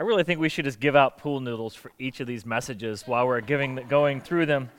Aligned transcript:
I 0.00 0.02
really 0.02 0.24
think 0.24 0.40
we 0.40 0.48
should 0.48 0.64
just 0.64 0.80
give 0.80 0.96
out 0.96 1.18
pool 1.18 1.40
noodles 1.40 1.74
for 1.74 1.92
each 1.98 2.20
of 2.20 2.26
these 2.26 2.46
messages 2.46 3.06
while 3.06 3.26
we're 3.26 3.42
giving, 3.42 3.84
going 3.86 4.22
through 4.22 4.46
them. 4.46 4.70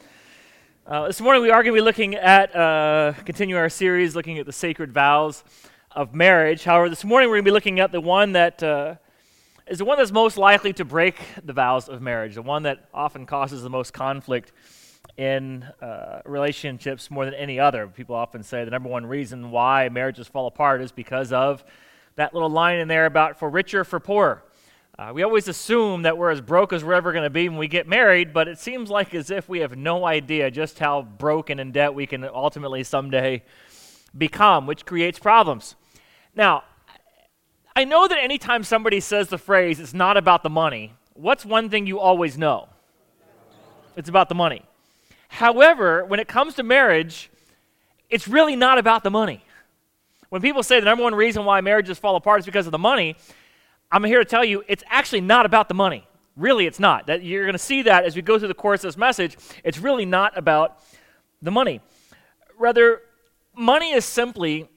Uh, 0.87 1.05
this 1.05 1.21
morning 1.21 1.43
we 1.43 1.51
are 1.51 1.61
going 1.61 1.75
to 1.75 1.79
be 1.79 1.85
looking 1.85 2.15
at, 2.15 2.55
uh, 2.55 3.13
continue 3.23 3.55
our 3.55 3.69
series, 3.69 4.15
looking 4.15 4.39
at 4.39 4.47
the 4.47 4.51
sacred 4.51 4.91
vows 4.91 5.43
of 5.91 6.15
marriage. 6.15 6.63
However, 6.63 6.89
this 6.89 7.03
morning 7.03 7.29
we're 7.29 7.35
going 7.35 7.45
to 7.45 7.49
be 7.49 7.53
looking 7.53 7.79
at 7.79 7.91
the 7.91 8.01
one 8.01 8.31
that 8.31 8.63
uh, 8.63 8.95
is 9.67 9.77
the 9.77 9.85
one 9.85 9.99
that's 9.99 10.11
most 10.11 10.39
likely 10.39 10.73
to 10.73 10.83
break 10.83 11.19
the 11.45 11.53
vows 11.53 11.87
of 11.87 12.01
marriage, 12.01 12.33
the 12.33 12.41
one 12.41 12.63
that 12.63 12.89
often 12.91 13.27
causes 13.27 13.61
the 13.61 13.69
most 13.69 13.93
conflict 13.93 14.51
in 15.17 15.61
uh, 15.83 16.21
relationships 16.25 17.11
more 17.11 17.25
than 17.25 17.35
any 17.35 17.59
other. 17.59 17.85
People 17.85 18.15
often 18.15 18.41
say 18.41 18.65
the 18.65 18.71
number 18.71 18.89
one 18.89 19.05
reason 19.05 19.51
why 19.51 19.87
marriages 19.89 20.25
fall 20.25 20.47
apart 20.47 20.81
is 20.81 20.91
because 20.91 21.31
of 21.31 21.63
that 22.15 22.33
little 22.33 22.49
line 22.49 22.79
in 22.79 22.87
there 22.87 23.05
about 23.05 23.37
for 23.37 23.51
richer, 23.51 23.83
for 23.83 23.99
poorer. 23.99 24.41
Uh, 25.01 25.11
we 25.11 25.23
always 25.23 25.47
assume 25.47 26.03
that 26.03 26.15
we're 26.15 26.29
as 26.29 26.41
broke 26.41 26.71
as 26.71 26.83
we're 26.83 26.93
ever 26.93 27.11
going 27.11 27.23
to 27.23 27.29
be 27.31 27.49
when 27.49 27.57
we 27.57 27.67
get 27.67 27.87
married, 27.87 28.31
but 28.31 28.47
it 28.47 28.59
seems 28.59 28.87
like 28.91 29.15
as 29.15 29.31
if 29.31 29.49
we 29.49 29.57
have 29.57 29.75
no 29.75 30.05
idea 30.05 30.51
just 30.51 30.77
how 30.77 31.01
broken 31.01 31.59
in 31.59 31.71
debt 31.71 31.95
we 31.95 32.05
can 32.05 32.23
ultimately 32.23 32.83
someday 32.83 33.41
become, 34.15 34.67
which 34.67 34.85
creates 34.85 35.17
problems. 35.17 35.73
Now, 36.35 36.65
I 37.75 37.83
know 37.83 38.07
that 38.07 38.19
anytime 38.19 38.63
somebody 38.63 38.99
says 38.99 39.29
the 39.29 39.39
phrase, 39.39 39.79
it's 39.79 39.95
not 39.95 40.17
about 40.17 40.43
the 40.43 40.51
money, 40.51 40.93
what's 41.15 41.47
one 41.47 41.67
thing 41.67 41.87
you 41.87 41.99
always 41.99 42.37
know? 42.37 42.69
It's 43.95 44.07
about 44.07 44.29
the 44.29 44.35
money. 44.35 44.61
However, 45.29 46.05
when 46.05 46.19
it 46.19 46.27
comes 46.27 46.53
to 46.55 46.63
marriage, 46.63 47.31
it's 48.11 48.27
really 48.27 48.55
not 48.55 48.77
about 48.77 49.03
the 49.03 49.09
money. 49.09 49.43
When 50.29 50.43
people 50.43 50.61
say 50.61 50.79
the 50.79 50.85
number 50.85 51.03
one 51.03 51.15
reason 51.15 51.43
why 51.43 51.59
marriages 51.61 51.97
fall 51.97 52.15
apart 52.15 52.41
is 52.41 52.45
because 52.45 52.67
of 52.67 52.71
the 52.71 52.77
money, 52.77 53.15
I'm 53.91 54.03
here 54.03 54.19
to 54.19 54.25
tell 54.25 54.45
you 54.45 54.63
it's 54.67 54.83
actually 54.87 55.21
not 55.21 55.45
about 55.45 55.67
the 55.67 55.73
money. 55.73 56.07
Really, 56.37 56.65
it's 56.65 56.79
not. 56.79 57.07
That 57.07 57.23
you're 57.23 57.43
going 57.43 57.53
to 57.53 57.59
see 57.59 57.81
that 57.83 58.05
as 58.05 58.15
we 58.15 58.21
go 58.21 58.39
through 58.39 58.47
the 58.47 58.53
course 58.53 58.83
of 58.83 58.89
this 58.89 58.97
message. 58.97 59.37
It's 59.63 59.77
really 59.77 60.05
not 60.05 60.37
about 60.37 60.79
the 61.41 61.51
money. 61.51 61.81
Rather, 62.57 63.01
money 63.55 63.91
is 63.91 64.05
simply 64.05 64.69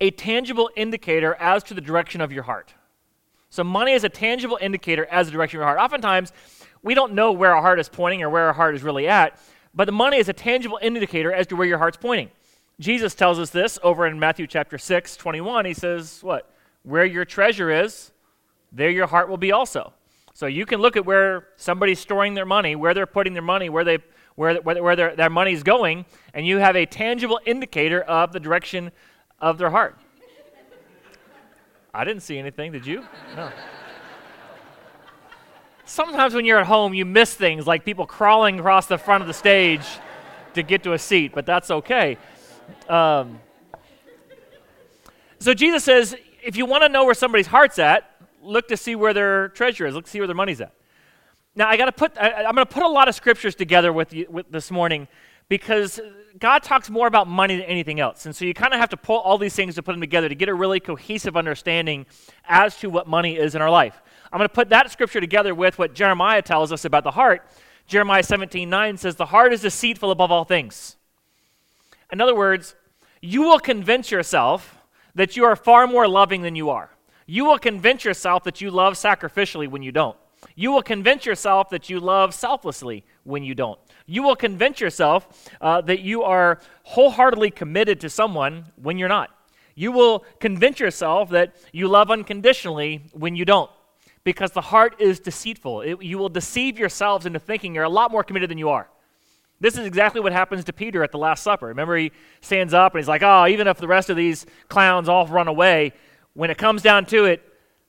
a 0.00 0.10
tangible 0.10 0.70
indicator 0.74 1.34
as 1.36 1.62
to 1.64 1.74
the 1.74 1.80
direction 1.80 2.20
of 2.20 2.32
your 2.32 2.42
heart. 2.42 2.74
So, 3.50 3.62
money 3.62 3.92
is 3.92 4.02
a 4.02 4.08
tangible 4.08 4.58
indicator 4.60 5.06
as 5.06 5.26
the 5.26 5.32
direction 5.32 5.58
of 5.58 5.60
your 5.60 5.66
heart. 5.66 5.78
Oftentimes, 5.78 6.32
we 6.82 6.94
don't 6.94 7.12
know 7.12 7.32
where 7.32 7.54
our 7.54 7.62
heart 7.62 7.78
is 7.78 7.88
pointing 7.88 8.22
or 8.22 8.30
where 8.30 8.46
our 8.46 8.52
heart 8.52 8.74
is 8.74 8.82
really 8.82 9.06
at, 9.06 9.38
but 9.74 9.84
the 9.84 9.92
money 9.92 10.16
is 10.16 10.28
a 10.28 10.32
tangible 10.32 10.78
indicator 10.82 11.32
as 11.32 11.46
to 11.48 11.56
where 11.56 11.66
your 11.66 11.78
heart's 11.78 11.96
pointing. 11.96 12.30
Jesus 12.80 13.14
tells 13.14 13.38
us 13.38 13.50
this 13.50 13.78
over 13.82 14.06
in 14.06 14.18
Matthew 14.18 14.46
chapter 14.46 14.78
6, 14.78 15.16
21. 15.16 15.66
He 15.66 15.74
says, 15.74 16.18
What? 16.22 16.50
Where 16.82 17.04
your 17.04 17.24
treasure 17.24 17.70
is, 17.70 18.11
there 18.72 18.90
your 18.90 19.06
heart 19.06 19.28
will 19.28 19.36
be 19.36 19.52
also. 19.52 19.92
So 20.34 20.46
you 20.46 20.64
can 20.64 20.80
look 20.80 20.96
at 20.96 21.04
where 21.04 21.48
somebody's 21.56 22.00
storing 22.00 22.34
their 22.34 22.46
money, 22.46 22.74
where 22.74 22.94
they're 22.94 23.06
putting 23.06 23.34
their 23.34 23.42
money, 23.42 23.68
where, 23.68 23.84
they, 23.84 23.98
where, 24.34 24.54
where, 24.56 24.82
where 24.82 24.96
their, 24.96 25.14
their 25.14 25.30
money's 25.30 25.62
going, 25.62 26.06
and 26.32 26.46
you 26.46 26.56
have 26.58 26.74
a 26.74 26.86
tangible 26.86 27.38
indicator 27.44 28.00
of 28.00 28.32
the 28.32 28.40
direction 28.40 28.90
of 29.40 29.58
their 29.58 29.70
heart. 29.70 29.98
I 31.92 32.04
didn't 32.04 32.22
see 32.22 32.38
anything, 32.38 32.72
did 32.72 32.86
you? 32.86 33.04
No. 33.36 33.50
Sometimes 35.84 36.32
when 36.32 36.46
you're 36.46 36.58
at 36.58 36.66
home, 36.66 36.94
you 36.94 37.04
miss 37.04 37.34
things 37.34 37.66
like 37.66 37.84
people 37.84 38.06
crawling 38.06 38.58
across 38.58 38.86
the 38.86 38.96
front 38.96 39.20
of 39.20 39.28
the 39.28 39.34
stage 39.34 39.84
to 40.54 40.62
get 40.62 40.82
to 40.84 40.94
a 40.94 40.98
seat, 40.98 41.32
but 41.34 41.44
that's 41.44 41.70
okay. 41.70 42.16
Um, 42.88 43.40
so 45.38 45.52
Jesus 45.52 45.84
says, 45.84 46.16
if 46.42 46.56
you 46.56 46.64
want 46.64 46.82
to 46.82 46.88
know 46.88 47.04
where 47.04 47.14
somebody's 47.14 47.48
heart's 47.48 47.78
at, 47.78 48.11
look 48.42 48.68
to 48.68 48.76
see 48.76 48.94
where 48.94 49.14
their 49.14 49.48
treasure 49.48 49.86
is. 49.86 49.94
Look 49.94 50.04
to 50.04 50.10
see 50.10 50.20
where 50.20 50.26
their 50.26 50.36
money's 50.36 50.60
at. 50.60 50.74
Now, 51.54 51.68
I 51.68 51.76
got 51.76 51.86
to 51.86 51.92
put, 51.92 52.16
I, 52.18 52.42
am 52.42 52.54
going 52.54 52.66
to 52.66 52.72
put 52.72 52.82
a 52.82 52.88
lot 52.88 53.08
of 53.08 53.14
scriptures 53.14 53.54
together 53.54 53.92
with 53.92 54.12
you 54.12 54.26
with 54.30 54.50
this 54.50 54.70
morning 54.70 55.06
because 55.48 56.00
God 56.38 56.62
talks 56.62 56.88
more 56.88 57.06
about 57.06 57.28
money 57.28 57.56
than 57.56 57.66
anything 57.66 58.00
else. 58.00 58.24
And 58.24 58.34
so 58.34 58.46
you 58.46 58.54
kind 58.54 58.72
of 58.72 58.80
have 58.80 58.88
to 58.90 58.96
pull 58.96 59.18
all 59.18 59.36
these 59.36 59.54
things 59.54 59.74
to 59.74 59.82
put 59.82 59.92
them 59.92 60.00
together 60.00 60.28
to 60.28 60.34
get 60.34 60.48
a 60.48 60.54
really 60.54 60.80
cohesive 60.80 61.36
understanding 61.36 62.06
as 62.46 62.78
to 62.78 62.88
what 62.88 63.06
money 63.06 63.36
is 63.36 63.54
in 63.54 63.60
our 63.60 63.70
life. 63.70 64.00
I'm 64.32 64.38
going 64.38 64.48
to 64.48 64.54
put 64.54 64.70
that 64.70 64.90
scripture 64.90 65.20
together 65.20 65.54
with 65.54 65.78
what 65.78 65.94
Jeremiah 65.94 66.40
tells 66.40 66.72
us 66.72 66.86
about 66.86 67.04
the 67.04 67.10
heart. 67.10 67.46
Jeremiah 67.86 68.22
17 68.22 68.70
9 68.70 68.96
says, 68.96 69.16
The 69.16 69.26
heart 69.26 69.52
is 69.52 69.60
deceitful 69.60 70.10
above 70.10 70.30
all 70.30 70.44
things. 70.44 70.96
In 72.10 72.20
other 72.20 72.34
words, 72.34 72.74
you 73.20 73.42
will 73.42 73.58
convince 73.58 74.10
yourself 74.10 74.78
that 75.14 75.36
you 75.36 75.44
are 75.44 75.54
far 75.54 75.86
more 75.86 76.08
loving 76.08 76.40
than 76.40 76.56
you 76.56 76.70
are. 76.70 76.90
You 77.26 77.44
will 77.44 77.58
convince 77.58 78.04
yourself 78.04 78.44
that 78.44 78.60
you 78.60 78.70
love 78.70 78.94
sacrificially 78.94 79.68
when 79.68 79.82
you 79.82 79.92
don't. 79.92 80.16
You 80.54 80.72
will 80.72 80.82
convince 80.82 81.24
yourself 81.24 81.70
that 81.70 81.88
you 81.88 82.00
love 82.00 82.34
selflessly 82.34 83.04
when 83.24 83.44
you 83.44 83.54
don't. 83.54 83.78
You 84.06 84.22
will 84.22 84.36
convince 84.36 84.80
yourself 84.80 85.48
uh, 85.60 85.80
that 85.82 86.00
you 86.00 86.22
are 86.22 86.58
wholeheartedly 86.82 87.52
committed 87.52 88.00
to 88.00 88.10
someone 88.10 88.64
when 88.76 88.98
you're 88.98 89.08
not. 89.08 89.30
You 89.74 89.92
will 89.92 90.24
convince 90.40 90.80
yourself 90.80 91.30
that 91.30 91.54
you 91.72 91.88
love 91.88 92.10
unconditionally 92.10 93.02
when 93.12 93.36
you 93.36 93.44
don't. 93.44 93.70
Because 94.24 94.52
the 94.52 94.60
heart 94.60 95.00
is 95.00 95.18
deceitful. 95.18 95.80
It, 95.80 96.02
you 96.02 96.18
will 96.18 96.28
deceive 96.28 96.78
yourselves 96.78 97.26
into 97.26 97.38
thinking 97.38 97.74
you're 97.74 97.84
a 97.84 97.88
lot 97.88 98.12
more 98.12 98.22
committed 98.22 98.50
than 98.50 98.58
you 98.58 98.68
are. 98.68 98.88
This 99.60 99.78
is 99.78 99.86
exactly 99.86 100.20
what 100.20 100.32
happens 100.32 100.64
to 100.64 100.72
Peter 100.72 101.02
at 101.04 101.12
the 101.12 101.18
Last 101.18 101.42
Supper. 101.42 101.66
Remember, 101.66 101.96
he 101.96 102.12
stands 102.40 102.74
up 102.74 102.94
and 102.94 103.00
he's 103.00 103.08
like, 103.08 103.22
Oh, 103.22 103.46
even 103.46 103.66
if 103.68 103.78
the 103.78 103.88
rest 103.88 104.10
of 104.10 104.16
these 104.16 104.44
clowns 104.68 105.08
all 105.08 105.26
run 105.26 105.48
away, 105.48 105.92
when 106.34 106.50
it 106.50 106.58
comes 106.58 106.82
down 106.82 107.06
to 107.06 107.24
it, 107.26 107.42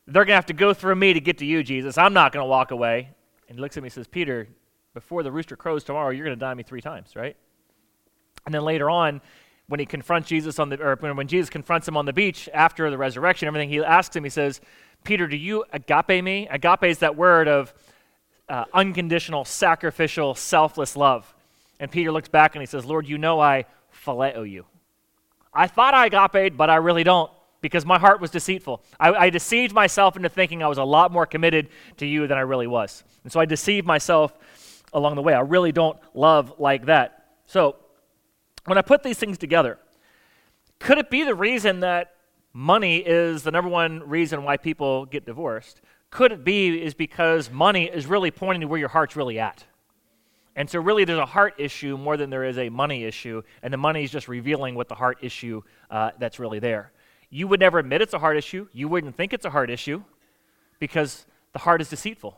they're 0.06 0.26
going 0.26 0.34
to 0.34 0.36
have 0.36 0.48
to 0.48 0.54
go 0.54 0.74
through 0.74 0.96
me 0.96 1.14
to 1.14 1.22
get 1.22 1.38
to 1.38 1.46
you, 1.46 1.64
Jesus. 1.64 1.98
I'm 1.98 2.14
not 2.14 2.34
going 2.34 2.44
to 2.44 2.50
walk 2.50 2.72
away. 2.72 3.10
And 3.48 3.58
he 3.58 3.62
looks 3.62 3.78
at 3.78 3.84
me 3.84 3.88
and 3.88 3.94
says, 3.94 4.08
Peter, 4.08 4.48
before 4.94 5.24
the 5.24 5.32
rooster 5.32 5.56
crows 5.56 5.84
tomorrow, 5.84 6.10
you're 6.10 6.26
going 6.26 6.38
to 6.38 6.40
deny 6.40 6.54
me 6.54 6.64
three 6.64 6.82
times, 6.82 7.16
right? 7.16 7.36
And 8.46 8.54
then 8.54 8.64
later 8.64 8.90
on, 8.90 9.22
when 9.68 9.80
he 9.80 9.86
confronts 9.86 10.28
Jesus 10.28 10.60
on 10.60 10.70
the, 10.70 10.82
or 10.82 10.96
when 10.96 11.28
Jesus 11.28 11.50
confronts 11.50 11.88
him 11.88 11.96
on 11.96 12.06
the 12.06 12.14
beach 12.14 12.50
after 12.54 12.90
the 12.90 12.98
resurrection, 12.98 13.48
everything, 13.48 13.70
he 13.70 13.84
asks 13.84 14.16
him, 14.16 14.24
he 14.24 14.30
says, 14.30 14.60
Peter, 15.04 15.26
do 15.28 15.38
you 15.38 15.64
agape 15.72 16.24
me? 16.24 16.48
Agape 16.50 16.84
is 16.84 17.00
that 17.00 17.16
word 17.16 17.48
of 17.48 17.74
uh, 18.50 18.66
unconditional, 18.74 19.46
sacrificial, 19.46 20.36
selfless 20.36 20.96
love. 20.96 21.34
And 21.80 21.90
Peter 21.90 22.12
looks 22.12 22.30
back 22.30 22.56
and 22.56 22.62
he 22.62 22.66
says, 22.66 22.86
Lord, 22.86 23.08
you 23.08 23.18
know 23.18 23.40
I 23.40 23.66
phileo 24.06 24.50
you. 24.50 24.66
I 25.54 25.68
thought 25.68 25.94
I 25.94 26.08
agape, 26.08 26.58
but 26.58 26.70
I 26.70 26.76
really 26.76 27.04
don't 27.04 27.32
because 27.64 27.86
my 27.86 27.98
heart 27.98 28.22
was 28.22 28.30
deceitful. 28.30 28.84
I, 29.00 29.14
I, 29.14 29.30
deceived 29.32 29.74
myself 29.74 30.18
into 30.18 30.28
thinking 30.28 30.62
I 30.62 30.68
was 30.68 30.78
a 30.78 30.84
lot 30.84 31.12
more 31.14 31.26
committed 31.26 31.70
to 31.98 32.06
you 32.06 32.28
than 32.28 32.38
I 32.38 32.42
really 32.42 32.68
was. 32.68 33.06
And 33.24 33.32
so 33.32 33.40
I 33.40 33.46
deceived 33.46 33.88
myself 33.88 34.38
along 34.92 35.16
the 35.16 35.22
way. 35.22 35.34
I 35.34 35.40
really 35.40 35.72
don't 35.72 35.98
love 36.14 36.60
like 36.60 36.86
that. 36.88 37.30
So 37.48 37.78
when 38.66 38.78
I 38.78 38.82
put 38.82 39.02
these 39.02 39.18
things 39.18 39.38
together, 39.38 39.80
could 40.80 40.98
it 40.98 41.10
be 41.10 41.24
the 41.24 41.34
reason 41.34 41.80
that 41.80 42.16
money 42.52 42.98
is 42.98 43.44
the 43.44 43.52
number 43.52 43.70
one 43.70 44.08
reason 44.10 44.44
why 44.44 44.58
people 44.58 45.06
get 45.06 45.26
divorced? 45.26 45.80
Could 46.10 46.34
it 46.34 46.44
be 46.44 46.84
is 46.84 46.94
because 46.94 47.50
money 47.50 47.86
is 47.86 48.06
really 48.06 48.30
pointing 48.30 48.62
to 48.62 48.68
where 48.68 48.80
your 48.80 48.90
heart's 48.90 49.16
really 49.16 49.40
at? 49.40 49.64
And 50.56 50.70
so, 50.70 50.80
really, 50.80 51.04
there's 51.04 51.18
a 51.18 51.26
heart 51.26 51.56
issue 51.58 51.98
more 51.98 52.16
than 52.16 52.30
there 52.30 52.44
is 52.44 52.60
a 52.60 52.70
money 52.70 53.06
issue, 53.06 53.42
and 53.64 53.74
the 53.74 53.78
money 53.78 54.04
is 54.04 54.12
just 54.12 54.28
revealing 54.28 54.76
what 54.76 54.88
the 54.88 54.94
heart 54.94 55.18
issue 55.22 55.64
uh, 55.90 56.12
that's 56.20 56.38
really 56.38 56.60
there 56.60 56.92
you 57.34 57.48
would 57.48 57.60
never 57.60 57.80
admit 57.80 58.02
it's 58.02 58.14
a 58.14 58.20
heart 58.20 58.38
issue. 58.38 58.68
You 58.74 58.88
wouldn't 58.88 59.16
think 59.16 59.34
it's 59.34 59.44
a 59.44 59.50
heart 59.50 59.72
issue 59.72 60.04
because 60.78 61.26
the 61.52 61.60
heart 61.60 61.82
is 61.82 61.90
deceitful. 61.90 62.38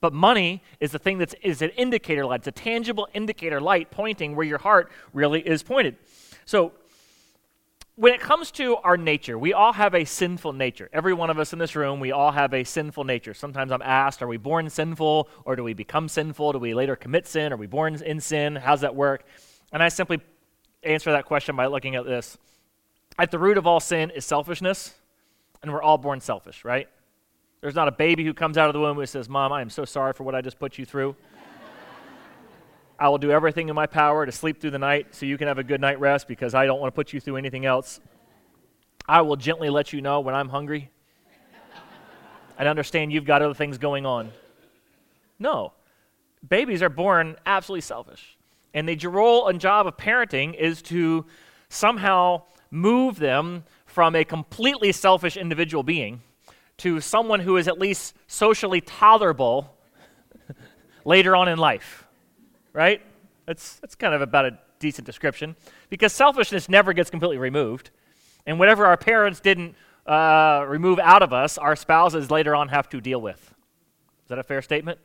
But 0.00 0.14
money 0.14 0.62
is 0.80 0.92
the 0.92 0.98
thing 0.98 1.18
that 1.18 1.34
is 1.42 1.60
an 1.60 1.68
indicator 1.70 2.24
light. 2.24 2.40
It's 2.40 2.48
a 2.48 2.52
tangible 2.52 3.06
indicator 3.12 3.60
light 3.60 3.90
pointing 3.90 4.34
where 4.34 4.46
your 4.46 4.56
heart 4.56 4.90
really 5.12 5.46
is 5.46 5.62
pointed. 5.62 5.96
So, 6.46 6.72
when 7.96 8.14
it 8.14 8.20
comes 8.20 8.50
to 8.52 8.76
our 8.76 8.96
nature, 8.96 9.38
we 9.38 9.52
all 9.52 9.74
have 9.74 9.94
a 9.94 10.06
sinful 10.06 10.54
nature. 10.54 10.88
Every 10.90 11.12
one 11.12 11.28
of 11.28 11.38
us 11.38 11.52
in 11.52 11.58
this 11.58 11.76
room, 11.76 12.00
we 12.00 12.12
all 12.12 12.32
have 12.32 12.54
a 12.54 12.64
sinful 12.64 13.04
nature. 13.04 13.34
Sometimes 13.34 13.70
I'm 13.70 13.82
asked, 13.82 14.22
are 14.22 14.26
we 14.26 14.38
born 14.38 14.70
sinful 14.70 15.28
or 15.44 15.54
do 15.54 15.62
we 15.62 15.74
become 15.74 16.08
sinful? 16.08 16.52
Do 16.52 16.58
we 16.58 16.72
later 16.72 16.96
commit 16.96 17.26
sin? 17.26 17.52
Are 17.52 17.58
we 17.58 17.66
born 17.66 18.02
in 18.02 18.20
sin? 18.20 18.56
How's 18.56 18.80
that 18.80 18.94
work? 18.94 19.24
And 19.70 19.82
I 19.82 19.90
simply 19.90 20.20
answer 20.82 21.12
that 21.12 21.26
question 21.26 21.56
by 21.56 21.66
looking 21.66 21.94
at 21.94 22.06
this. 22.06 22.38
At 23.18 23.30
the 23.30 23.38
root 23.38 23.58
of 23.58 23.66
all 23.66 23.80
sin 23.80 24.10
is 24.10 24.24
selfishness, 24.24 24.94
and 25.62 25.72
we're 25.72 25.82
all 25.82 25.98
born 25.98 26.20
selfish, 26.20 26.64
right? 26.64 26.88
There's 27.60 27.74
not 27.74 27.88
a 27.88 27.92
baby 27.92 28.24
who 28.24 28.32
comes 28.32 28.56
out 28.56 28.68
of 28.68 28.72
the 28.72 28.80
womb 28.80 28.96
who 28.96 29.04
says, 29.06 29.28
Mom, 29.28 29.52
I 29.52 29.60
am 29.60 29.68
so 29.68 29.84
sorry 29.84 30.14
for 30.14 30.24
what 30.24 30.34
I 30.34 30.40
just 30.40 30.58
put 30.58 30.78
you 30.78 30.86
through. 30.86 31.14
I 32.98 33.08
will 33.08 33.18
do 33.18 33.30
everything 33.30 33.68
in 33.70 33.74
my 33.74 33.86
power 33.86 34.26
to 34.26 34.32
sleep 34.32 34.60
through 34.60 34.72
the 34.72 34.78
night 34.78 35.14
so 35.14 35.24
you 35.24 35.38
can 35.38 35.48
have 35.48 35.58
a 35.58 35.64
good 35.64 35.80
night 35.80 35.98
rest 36.00 36.28
because 36.28 36.54
I 36.54 36.66
don't 36.66 36.80
want 36.80 36.92
to 36.92 36.94
put 36.94 37.12
you 37.12 37.20
through 37.20 37.36
anything 37.36 37.64
else. 37.64 38.00
I 39.08 39.22
will 39.22 39.36
gently 39.36 39.70
let 39.70 39.92
you 39.92 40.02
know 40.02 40.20
when 40.20 40.34
I'm 40.34 40.50
hungry 40.50 40.90
and 42.58 42.68
understand 42.68 43.10
you've 43.10 43.24
got 43.24 43.40
other 43.40 43.54
things 43.54 43.78
going 43.78 44.04
on. 44.04 44.30
No. 45.38 45.72
Babies 46.46 46.82
are 46.82 46.90
born 46.90 47.36
absolutely 47.46 47.80
selfish. 47.80 48.36
And 48.74 48.86
the 48.86 48.96
role 49.08 49.48
and 49.48 49.58
job 49.58 49.86
of 49.86 49.96
parenting 49.96 50.54
is 50.54 50.82
to 50.82 51.24
somehow 51.70 52.42
move 52.70 53.18
them 53.18 53.64
from 53.86 54.14
a 54.14 54.24
completely 54.24 54.92
selfish 54.92 55.36
individual 55.36 55.82
being 55.82 56.22
to 56.78 57.00
someone 57.00 57.40
who 57.40 57.56
is 57.56 57.68
at 57.68 57.78
least 57.78 58.14
socially 58.26 58.80
tolerable 58.80 59.76
later 61.04 61.36
on 61.36 61.48
in 61.48 61.58
life. 61.58 62.06
Right? 62.72 63.02
That's, 63.46 63.74
that's 63.80 63.94
kind 63.94 64.14
of 64.14 64.22
about 64.22 64.46
a 64.46 64.58
decent 64.78 65.06
description 65.06 65.56
because 65.90 66.12
selfishness 66.12 66.68
never 66.68 66.92
gets 66.92 67.10
completely 67.10 67.38
removed. 67.38 67.90
And 68.46 68.58
whatever 68.58 68.86
our 68.86 68.96
parents 68.96 69.40
didn't 69.40 69.74
uh, 70.06 70.64
remove 70.66 70.98
out 70.98 71.22
of 71.22 71.32
us, 71.32 71.58
our 71.58 71.76
spouses 71.76 72.30
later 72.30 72.54
on 72.54 72.68
have 72.68 72.88
to 72.90 73.00
deal 73.00 73.20
with. 73.20 73.40
Is 74.24 74.28
that 74.28 74.38
a 74.38 74.42
fair 74.42 74.62
statement? 74.62 74.98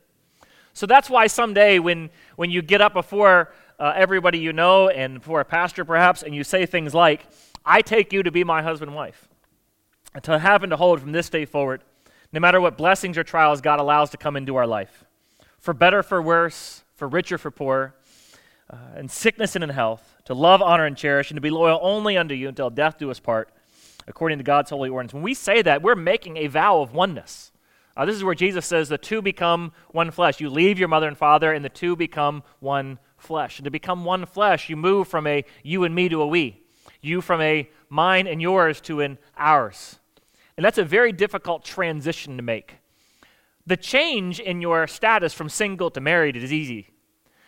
So 0.72 0.86
that's 0.86 1.08
why 1.08 1.26
someday 1.26 1.78
when, 1.78 2.10
when 2.36 2.50
you 2.50 2.62
get 2.62 2.80
up 2.80 2.94
before 2.94 3.52
uh, 3.78 3.92
everybody 3.94 4.38
you 4.38 4.52
know 4.52 4.88
and 4.88 5.20
before 5.20 5.40
a 5.40 5.44
pastor 5.44 5.84
perhaps, 5.84 6.22
and 6.22 6.34
you 6.34 6.44
say 6.44 6.66
things 6.66 6.94
like, 6.94 7.26
I 7.66 7.82
take 7.82 8.12
you 8.12 8.22
to 8.22 8.30
be 8.30 8.44
my 8.44 8.62
husband 8.62 8.90
and 8.90 8.96
wife, 8.96 9.28
and 10.14 10.22
to 10.24 10.38
have 10.38 10.62
and 10.62 10.70
to 10.70 10.76
hold 10.76 11.00
from 11.00 11.12
this 11.12 11.28
day 11.28 11.44
forward, 11.44 11.82
no 12.32 12.40
matter 12.40 12.60
what 12.60 12.78
blessings 12.78 13.18
or 13.18 13.24
trials 13.24 13.60
God 13.60 13.80
allows 13.80 14.10
to 14.10 14.16
come 14.16 14.36
into 14.36 14.54
our 14.56 14.66
life, 14.66 15.04
for 15.58 15.74
better, 15.74 16.02
for 16.02 16.22
worse, 16.22 16.84
for 16.94 17.08
richer, 17.08 17.38
for 17.38 17.50
poor, 17.50 17.96
uh, 18.70 18.98
in 18.98 19.08
sickness 19.08 19.54
and 19.56 19.64
in 19.64 19.70
health, 19.70 20.16
to 20.24 20.34
love, 20.34 20.62
honor, 20.62 20.86
and 20.86 20.96
cherish, 20.96 21.30
and 21.30 21.36
to 21.36 21.40
be 21.40 21.50
loyal 21.50 21.78
only 21.82 22.16
unto 22.16 22.34
you 22.34 22.48
until 22.48 22.70
death 22.70 22.98
do 22.98 23.10
us 23.10 23.20
part, 23.20 23.50
according 24.06 24.38
to 24.38 24.44
God's 24.44 24.70
holy 24.70 24.88
ordinance. 24.88 25.14
When 25.14 25.22
we 25.22 25.34
say 25.34 25.62
that, 25.62 25.82
we're 25.82 25.96
making 25.96 26.36
a 26.36 26.46
vow 26.46 26.80
of 26.80 26.94
oneness. 26.94 27.50
Uh, 27.96 28.04
this 28.04 28.14
is 28.14 28.22
where 28.22 28.34
Jesus 28.34 28.66
says 28.66 28.88
the 28.88 28.98
two 28.98 29.22
become 29.22 29.72
one 29.90 30.10
flesh. 30.10 30.40
You 30.40 30.50
leave 30.50 30.78
your 30.78 30.88
mother 30.88 31.08
and 31.08 31.16
father, 31.16 31.52
and 31.52 31.64
the 31.64 31.68
two 31.68 31.96
become 31.96 32.42
one 32.60 32.98
flesh. 33.16 33.58
And 33.58 33.64
to 33.64 33.70
become 33.70 34.04
one 34.04 34.26
flesh, 34.26 34.68
you 34.68 34.76
move 34.76 35.08
from 35.08 35.26
a 35.26 35.44
you 35.62 35.84
and 35.84 35.94
me 35.94 36.08
to 36.10 36.22
a 36.22 36.26
we, 36.26 36.60
you 37.00 37.20
from 37.20 37.40
a 37.40 37.68
mine 37.88 38.26
and 38.26 38.40
yours 38.40 38.80
to 38.82 39.00
an 39.00 39.18
ours. 39.36 39.98
And 40.56 40.64
that's 40.64 40.78
a 40.78 40.84
very 40.84 41.12
difficult 41.12 41.64
transition 41.64 42.36
to 42.36 42.42
make. 42.42 42.76
The 43.66 43.76
change 43.76 44.40
in 44.40 44.60
your 44.60 44.86
status 44.86 45.34
from 45.34 45.48
single 45.48 45.90
to 45.90 46.00
married 46.00 46.36
is 46.36 46.52
easy. 46.52 46.88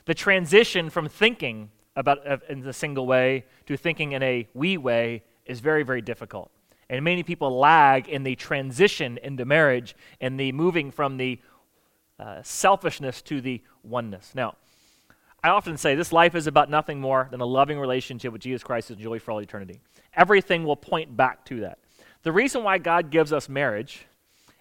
The 0.05 0.15
transition 0.15 0.91
from 0.91 1.09
thinking 1.09 1.71
about 1.95 2.27
uh, 2.27 2.39
in 2.49 2.67
a 2.67 2.73
single 2.73 3.07
way 3.07 3.45
to 3.67 3.77
thinking 3.77 4.13
in 4.13 4.23
a 4.23 4.49
we 4.55 4.77
way 4.77 5.23
is 5.47 5.61
very, 5.61 5.83
very 5.83 6.03
difficult. 6.03 6.51
And 6.91 7.05
many 7.05 7.23
people 7.23 7.59
lag 7.59 8.09
in 8.09 8.23
the 8.23 8.35
transition 8.35 9.19
into 9.23 9.45
marriage 9.45 9.95
and 10.21 10.41
the 10.41 10.53
moving 10.53 10.91
from 10.91 11.19
the 11.19 11.39
uh, 12.19 12.43
selfishness 12.43 13.23
to 13.23 13.41
the 13.41 13.63
oneness. 13.83 14.33
Now, 14.35 14.57
I 15.43 15.51
often 15.51 15.77
say 15.77 15.95
this 15.95 16.13
life 16.13 16.35
is 16.35 16.47
about 16.47 16.69
nothing 16.69 17.01
more 17.01 17.29
than 17.31 17.41
a 17.41 17.47
loving 17.47 17.79
relationship 17.79 18.33
with 18.33 18.43
Jesus 18.43 18.63
Christ 18.63 18.91
and 18.91 18.99
joy 18.99 19.19
for 19.19 19.31
all 19.31 19.41
eternity. 19.41 19.81
Everything 20.15 20.65
will 20.65 20.77
point 20.77 21.17
back 21.17 21.45
to 21.47 21.61
that. 21.61 21.79
The 22.23 22.33
reason 22.33 22.65
why 22.65 22.79
God 22.79 23.11
gives 23.11 23.33
us 23.33 23.49
marriage 23.49 24.07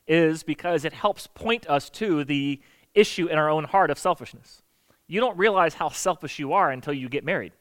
is 0.08 0.44
because 0.44 0.86
it 0.86 0.94
helps 0.94 1.28
point 1.28 1.68
us 1.68 1.90
to 1.90 2.24
the 2.24 2.62
issue 2.94 3.28
in 3.28 3.38
our 3.38 3.50
own 3.50 3.64
heart 3.64 3.90
of 3.90 3.98
selfishness. 3.98 4.62
You 5.08 5.20
don't 5.20 5.38
realize 5.38 5.74
how 5.74 5.90
selfish 5.90 6.38
you 6.38 6.54
are 6.54 6.70
until 6.70 6.94
you 6.94 7.10
get 7.10 7.26
married. 7.26 7.54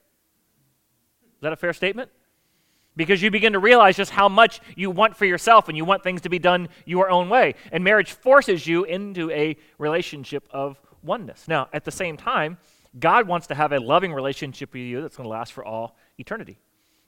Is 1.22 1.40
that 1.40 1.52
a 1.52 1.56
fair 1.56 1.72
statement? 1.72 2.10
because 2.96 3.22
you 3.22 3.30
begin 3.30 3.52
to 3.52 3.58
realize 3.58 3.96
just 3.96 4.10
how 4.10 4.28
much 4.28 4.60
you 4.74 4.90
want 4.90 5.16
for 5.16 5.26
yourself 5.26 5.68
and 5.68 5.76
you 5.76 5.84
want 5.84 6.02
things 6.02 6.22
to 6.22 6.28
be 6.28 6.38
done 6.38 6.68
your 6.84 7.10
own 7.10 7.28
way. 7.28 7.54
And 7.70 7.84
marriage 7.84 8.12
forces 8.12 8.66
you 8.66 8.84
into 8.84 9.30
a 9.30 9.56
relationship 9.78 10.48
of 10.50 10.80
oneness. 11.02 11.46
Now, 11.46 11.68
at 11.72 11.84
the 11.84 11.90
same 11.90 12.16
time, 12.16 12.58
God 12.98 13.28
wants 13.28 13.46
to 13.48 13.54
have 13.54 13.72
a 13.72 13.80
loving 13.80 14.12
relationship 14.12 14.72
with 14.72 14.82
you 14.82 15.02
that's 15.02 15.16
going 15.16 15.24
to 15.24 15.30
last 15.30 15.52
for 15.52 15.64
all 15.64 15.96
eternity. 16.18 16.58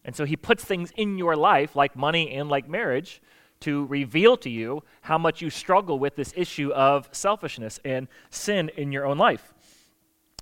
And 0.05 0.15
so 0.15 0.25
he 0.25 0.37
puts 0.37 0.65
things 0.65 0.93
in 0.97 1.19
your 1.19 1.37
life, 1.37 1.77
like 1.77 1.97
money 1.97 2.33
and 2.35 2.49
like 2.49 2.69
marriage, 2.69 3.21
to 3.61 3.87
reveal 3.87 4.37
to 4.39 4.51
you 4.51 4.83
how 5.03 5.19
much 5.19 5.43
you 5.43 5.51
struggle 5.51 5.99
with 5.99 6.17
this 6.17 6.33
issue 6.37 6.71
of 6.73 7.09
selfishness 7.13 7.81
and 7.85 8.09
sin 8.31 8.71
in 8.77 8.93
your 8.93 9.05
own 9.05 9.19
life. 9.19 9.53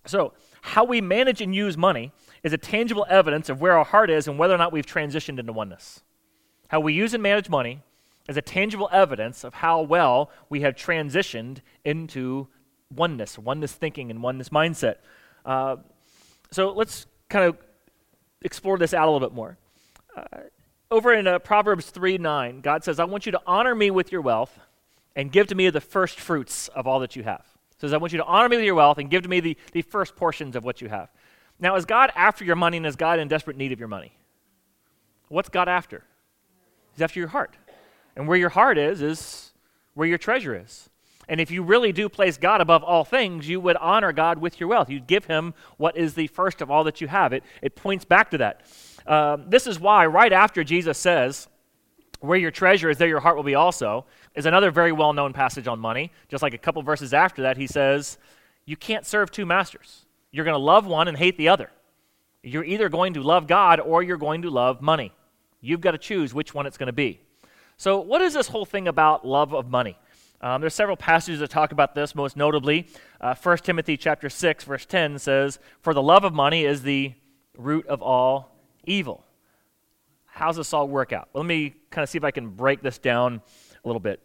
So, 0.05 0.35
how 0.63 0.85
we 0.85 1.01
manage 1.01 1.41
and 1.41 1.55
use 1.55 1.77
money 1.77 2.13
is 2.43 2.53
a 2.53 2.59
tangible 2.59 3.07
evidence 3.09 3.49
of 3.49 3.61
where 3.61 3.79
our 3.79 3.85
heart 3.85 4.11
is 4.11 4.29
and 4.29 4.39
whether 4.39 4.55
or 4.55 4.59
not 4.59 4.73
we've 4.73 4.87
transitioned 4.87 5.39
into 5.39 5.53
oneness. 5.53 6.03
How 6.69 6.81
we 6.81 6.93
use 6.93 7.15
and 7.15 7.23
manage 7.23 7.49
money 7.49 7.83
is 8.29 8.37
a 8.37 8.43
tangible 8.43 8.89
evidence 8.93 9.45
of 9.45 9.55
how 9.55 9.81
well 9.81 10.31
we 10.49 10.61
have 10.63 10.75
transitioned 10.75 11.59
into 11.85 12.49
oneness, 12.95 13.39
oneness 13.39 13.73
thinking, 13.73 14.11
and 14.11 14.23
oneness 14.23 14.49
mindset. 14.49 14.97
Uh, 15.47 15.77
so 16.51 16.73
let's 16.73 17.07
kind 17.29 17.45
of 17.45 17.57
explore 18.43 18.77
this 18.77 18.93
out 18.93 19.09
a 19.09 19.11
little 19.11 19.27
bit 19.27 19.35
more. 19.35 19.57
Uh, 20.15 20.41
over 20.91 21.15
in 21.15 21.27
uh, 21.27 21.39
Proverbs 21.39 21.89
3 21.91 22.19
9, 22.19 22.61
God 22.61 22.85
says, 22.85 23.01
I 23.01 23.05
want 23.05 23.27
you 23.27 23.33
to 23.33 23.41
honor 23.47 23.75
me 23.75 23.91
with 23.91 24.13
your 24.13 24.21
wealth 24.21 24.59
and 25.15 25.33
give 25.33 25.47
to 25.49 25.55
me 25.55 25.71
the 25.71 25.81
first 25.81 26.21
fruits 26.21 26.69
of 26.69 26.87
all 26.87 27.01
that 27.01 27.17
you 27.17 27.23
have. 27.23 27.45
says, 27.79 27.93
I 27.93 27.97
want 27.97 28.13
you 28.13 28.19
to 28.19 28.25
honor 28.25 28.49
me 28.49 28.57
with 28.57 28.67
your 28.67 28.75
wealth 28.75 28.99
and 28.99 29.09
give 29.09 29.23
to 29.23 29.29
me 29.29 29.41
the, 29.41 29.57
the 29.73 29.83
first 29.83 30.17
portions 30.17 30.57
of 30.57 30.65
what 30.65 30.81
you 30.81 30.89
have. 30.89 31.11
Now, 31.59 31.77
is 31.77 31.87
God 31.87 32.13
after 32.15 32.45
your 32.45 32.57
money 32.57 32.77
and 32.77 32.87
is 32.87 32.97
God 32.97 33.19
in 33.19 33.29
desperate 33.29 33.57
need 33.57 33.73
of 33.73 33.79
your 33.79 33.89
money? 33.89 34.13
What's 35.29 35.49
God 35.49 35.69
after? 35.69 36.05
He's 36.93 37.03
after 37.03 37.19
your 37.19 37.31
heart. 37.31 37.57
And 38.15 38.29
where 38.29 38.39
your 38.39 38.51
heart 38.51 38.79
is, 38.79 39.03
is 39.03 39.53
where 39.95 40.07
your 40.07 40.19
treasure 40.19 40.55
is. 40.55 40.89
And 41.28 41.40
if 41.40 41.50
you 41.50 41.62
really 41.62 41.93
do 41.93 42.08
place 42.08 42.37
God 42.37 42.61
above 42.61 42.84
all 42.84 43.05
things, 43.05 43.49
you 43.49 43.61
would 43.61 43.76
honor 43.76 44.12
God 44.12 44.38
with 44.38 44.61
your 44.61 44.69
wealth. 44.69 44.88
You'd 44.88 45.06
give 45.06 45.25
him 45.25 45.55
what 45.76 45.96
is 45.96 46.14
the 46.14 46.28
first 46.28 46.62
of 46.62 46.70
all 46.70 46.84
that 46.84 47.00
you 47.00 47.08
have. 47.08 47.32
It, 47.32 47.43
it 47.62 47.75
points 47.75 48.05
back 48.05 48.31
to 48.31 48.38
that. 48.38 48.62
Um, 49.06 49.44
this 49.49 49.67
is 49.67 49.81
why, 49.81 50.06
right 50.06 50.32
after 50.32 50.62
Jesus 50.62 50.99
says, 50.99 51.49
Where 52.20 52.38
your 52.38 52.52
treasure 52.52 52.90
is, 52.90 52.99
there 52.99 53.08
your 53.08 53.20
heart 53.20 53.37
will 53.37 53.43
be 53.43 53.56
also, 53.56 54.06
is 54.34 54.46
another 54.46 54.70
very 54.70 54.93
well 54.93 55.12
known 55.12 55.32
passage 55.32 55.67
on 55.67 55.81
money. 55.81 56.12
Just 56.28 56.43
like 56.43 56.55
a 56.55 56.58
couple 56.58 56.82
verses 56.82 57.12
after 57.12 57.43
that, 57.43 57.56
he 57.56 57.67
says, 57.67 58.19
You 58.64 58.76
can't 58.76 59.05
serve 59.05 59.31
two 59.31 59.46
masters. 59.46 60.06
You're 60.31 60.44
going 60.44 60.55
to 60.55 60.58
love 60.58 60.87
one 60.87 61.08
and 61.08 61.17
hate 61.17 61.37
the 61.38 61.49
other. 61.49 61.70
You're 62.43 62.64
either 62.64 62.88
going 62.88 63.14
to 63.14 63.23
love 63.23 63.49
God 63.49 63.81
or 63.81 64.02
you're 64.02 64.17
going 64.17 64.43
to 64.43 64.50
love 64.50 64.81
money. 64.81 65.12
You've 65.61 65.81
got 65.81 65.93
to 65.93 65.99
choose 65.99 66.32
which 66.32 66.55
one 66.55 66.67
it's 66.67 66.78
going 66.78 66.88
to 66.88 66.93
be. 66.93 67.20
So, 67.76 68.00
what 68.00 68.23
is 68.23 68.34
this 68.34 68.49
whole 68.49 68.64
thing 68.64 68.87
about 68.87 69.26
love 69.26 69.52
of 69.52 69.69
money? 69.69 69.99
Um, 70.47 70.61
there's 70.61 70.75
several 70.75 70.97
passages 70.97 71.41
that 71.41 71.51
talk 71.51 71.73
about 71.73 71.97
this. 71.97 72.15
Most 72.15 72.37
notably, 72.37 72.87
uh, 73.21 73.35
1 73.35 73.65
Timothy 73.65 73.97
chapter 73.97 74.31
6, 74.31 74.63
verse 74.63 74.87
10 74.87 75.19
says, 75.19 75.59
"For 75.81 75.93
the 75.93 76.03
love 76.03 76.23
of 76.23 76.33
money 76.33 76.65
is 76.65 76.83
the 76.83 77.15
root 77.59 77.85
of 77.89 78.01
all 78.01 78.57
evil." 78.85 79.25
How's 80.27 80.55
this 80.55 80.73
all 80.73 80.87
work 80.87 81.13
out? 81.13 81.31
Well, 81.33 81.43
let 81.43 81.49
me 81.49 81.75
kind 81.91 82.05
of 82.05 82.09
see 82.09 82.19
if 82.19 82.23
I 82.23 82.31
can 82.31 82.51
break 82.51 82.81
this 82.81 82.99
down 82.99 83.43
a 83.85 83.89
little 83.89 83.99
bit 83.99 84.23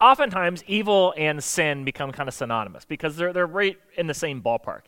oftentimes 0.00 0.62
evil 0.66 1.14
and 1.16 1.42
sin 1.42 1.82
become 1.82 2.12
kind 2.12 2.28
of 2.28 2.34
synonymous 2.34 2.84
because 2.84 3.16
they're, 3.16 3.32
they're 3.32 3.46
right 3.46 3.78
in 3.96 4.06
the 4.06 4.14
same 4.14 4.42
ballpark. 4.42 4.82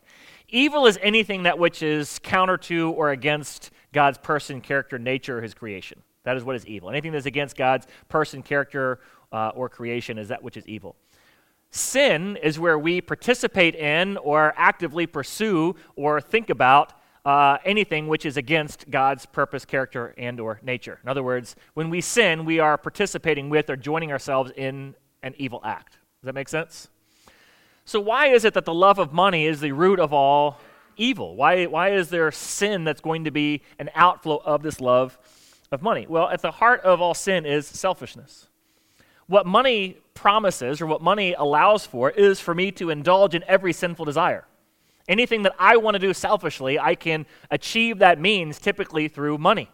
Evil 0.51 0.87
is 0.87 0.99
anything 1.01 1.45
that 1.45 1.59
which 1.59 1.83
is 1.83 2.19
counter 2.23 2.59
to 2.59 2.91
or 2.91 3.11
against 3.11 3.71
God's 3.93 4.19
person, 4.19 4.61
character, 4.61 4.99
nature, 4.99 5.41
his 5.41 5.55
creation. 5.55 6.03
That 6.25 6.37
is 6.37 6.45
what 6.45 6.57
is 6.57 6.67
evil. 6.67 6.91
Anything 6.91 7.13
that's 7.13 7.27
against 7.27 7.57
God's 7.57 7.87
person, 8.09 8.43
character, 8.43 9.01
uh, 9.33 9.53
or 9.55 9.69
creation 9.69 10.19
is 10.19 10.29
that 10.29 10.43
which 10.43 10.57
is 10.57 10.67
evil. 10.67 10.97
Sin 11.71 12.37
is 12.37 12.59
where 12.59 12.79
we 12.79 13.01
participate 13.01 13.75
in 13.75 14.17
or 14.19 14.55
actively 14.57 15.07
pursue 15.07 15.75
or 15.97 16.21
think 16.21 16.49
about 16.51 16.95
uh, 17.25 17.59
anything 17.65 18.09
which 18.09 18.25
is 18.25 18.39
against 18.39 18.89
God's 18.91 19.27
purpose, 19.27 19.67
character, 19.67 20.15
and 20.17 20.41
or 20.41 20.61
nature. 20.63 20.99
In 21.03 21.11
other 21.11 21.23
words, 21.23 21.57
when 21.75 21.91
we 21.91 22.01
sin, 22.01 22.47
we 22.47 22.59
are 22.59 22.79
participating 22.79 23.51
with 23.51 23.69
or 23.69 23.77
joining 23.77 24.13
ourselves 24.13 24.51
in 24.57 24.95
an 25.23 25.35
evil 25.37 25.61
act. 25.63 25.93
Does 25.93 26.27
that 26.27 26.35
make 26.35 26.49
sense? 26.49 26.89
So 27.85 28.01
why 28.01 28.29
is 28.29 28.45
it 28.45 28.55
that 28.55 28.65
the 28.65 28.75
love 28.75 28.99
of 28.99 29.13
money 29.13 29.47
is 29.47 29.61
the 29.61 29.73
root 29.73 30.01
of 30.01 30.13
all 30.13 30.59
evil? 30.97 31.37
Why, 31.37 31.67
why 31.67 31.93
is 31.93 32.09
there 32.09 32.31
sin 32.31 32.85
that's 32.85 33.01
going 33.01 33.25
to 33.25 33.31
be 33.31 33.63
an 33.79 33.91
outflow 33.95 34.41
of 34.45 34.63
this 34.63 34.81
love 34.81 35.19
of 35.71 35.83
money? 35.83 36.07
Well, 36.09 36.29
at 36.29 36.41
the 36.41 36.51
heart 36.51 36.81
of 36.81 37.01
all 37.03 37.15
sin 37.15 37.45
is 37.45 37.67
selfishness. 37.67 38.49
What 39.29 39.47
money 39.47 39.99
promises 40.15 40.81
or 40.81 40.87
what 40.87 41.01
money 41.01 41.35
allows 41.35 41.87
for 41.87 42.11
is 42.11 42.41
for 42.41 42.55
me 42.55 42.73
to 42.73 42.91
indulge 42.91 43.35
in 43.35 43.45
every 43.47 43.73
sinful 43.73 44.05
desire. 44.05 44.45
Anything 45.07 45.43
that 45.45 45.55
I 45.59 45.77
want 45.77 45.95
to 45.95 45.99
do 45.99 46.13
selfishly, 46.13 46.79
I 46.79 46.95
can 46.95 47.25
achieve 47.51 47.99
that 48.01 48.21
means 48.21 48.59
typically 48.59 49.07
through 49.07 49.39
money. 49.39 49.71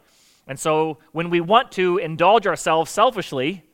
And 0.46 0.58
so 0.58 0.98
when 1.12 1.30
we 1.30 1.40
want 1.40 1.72
to 1.72 1.98
indulge 1.98 2.46
ourselves 2.46 2.90
selfishly, 2.90 3.64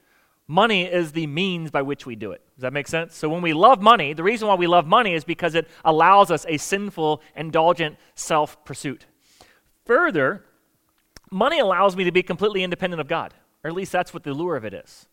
money 0.47 0.85
is 0.85 1.13
the 1.13 1.27
means 1.27 1.71
by 1.71 1.83
which 1.83 2.07
we 2.07 2.15
do 2.15 2.31
it. 2.33 2.43
Does 2.55 2.63
that 2.63 2.73
make 2.73 2.87
sense? 2.87 3.17
So 3.17 3.29
when 3.29 3.43
we 3.43 3.53
love 3.53 3.83
money, 3.83 4.13
the 4.13 4.23
reason 4.23 4.49
why 4.49 4.55
we 4.55 4.67
love 4.67 4.87
money 4.87 5.15
is 5.15 5.25
because 5.25 5.55
it 5.55 5.67
allows 5.85 6.31
us 6.31 6.47
a 6.49 6.57
sinful, 6.57 7.21
indulgent 7.35 7.97
self 8.15 8.65
pursuit. 8.65 9.07
Further, 9.87 10.45
money 11.31 11.59
allows 11.59 11.97
me 11.97 12.05
to 12.05 12.13
be 12.13 12.23
completely 12.23 12.63
independent 12.63 13.01
of 13.01 13.09
God, 13.09 13.35
or 13.65 13.69
at 13.71 13.75
least 13.75 13.93
that's 13.93 14.15
what 14.15 14.23
the 14.23 14.33
lure 14.33 14.57
of 14.57 14.65
it 14.65 14.73
is. 14.73 15.07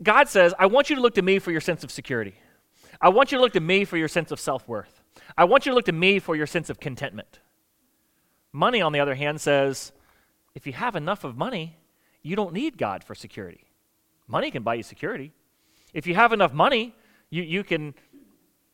God 0.00 0.28
says, 0.28 0.54
I 0.58 0.66
want 0.66 0.90
you 0.90 0.96
to 0.96 1.02
look 1.02 1.14
to 1.14 1.22
me 1.22 1.38
for 1.38 1.50
your 1.50 1.60
sense 1.60 1.82
of 1.82 1.90
security. 1.90 2.34
I 3.00 3.08
want 3.08 3.32
you 3.32 3.38
to 3.38 3.42
look 3.42 3.52
to 3.54 3.60
me 3.60 3.84
for 3.84 3.96
your 3.96 4.08
sense 4.08 4.30
of 4.30 4.38
self 4.38 4.68
worth. 4.68 5.02
I 5.36 5.44
want 5.44 5.66
you 5.66 5.70
to 5.70 5.76
look 5.76 5.86
to 5.86 5.92
me 5.92 6.18
for 6.18 6.36
your 6.36 6.46
sense 6.46 6.70
of 6.70 6.78
contentment. 6.78 7.40
Money, 8.52 8.80
on 8.80 8.92
the 8.92 9.00
other 9.00 9.14
hand, 9.14 9.40
says 9.40 9.92
if 10.54 10.66
you 10.66 10.72
have 10.72 10.94
enough 10.94 11.24
of 11.24 11.36
money, 11.36 11.76
you 12.22 12.36
don't 12.36 12.52
need 12.52 12.78
God 12.78 13.02
for 13.02 13.14
security. 13.14 13.64
Money 14.28 14.50
can 14.50 14.62
buy 14.62 14.74
you 14.74 14.82
security. 14.82 15.32
If 15.92 16.06
you 16.06 16.14
have 16.14 16.32
enough 16.32 16.52
money, 16.52 16.94
you, 17.30 17.42
you 17.42 17.64
can 17.64 17.94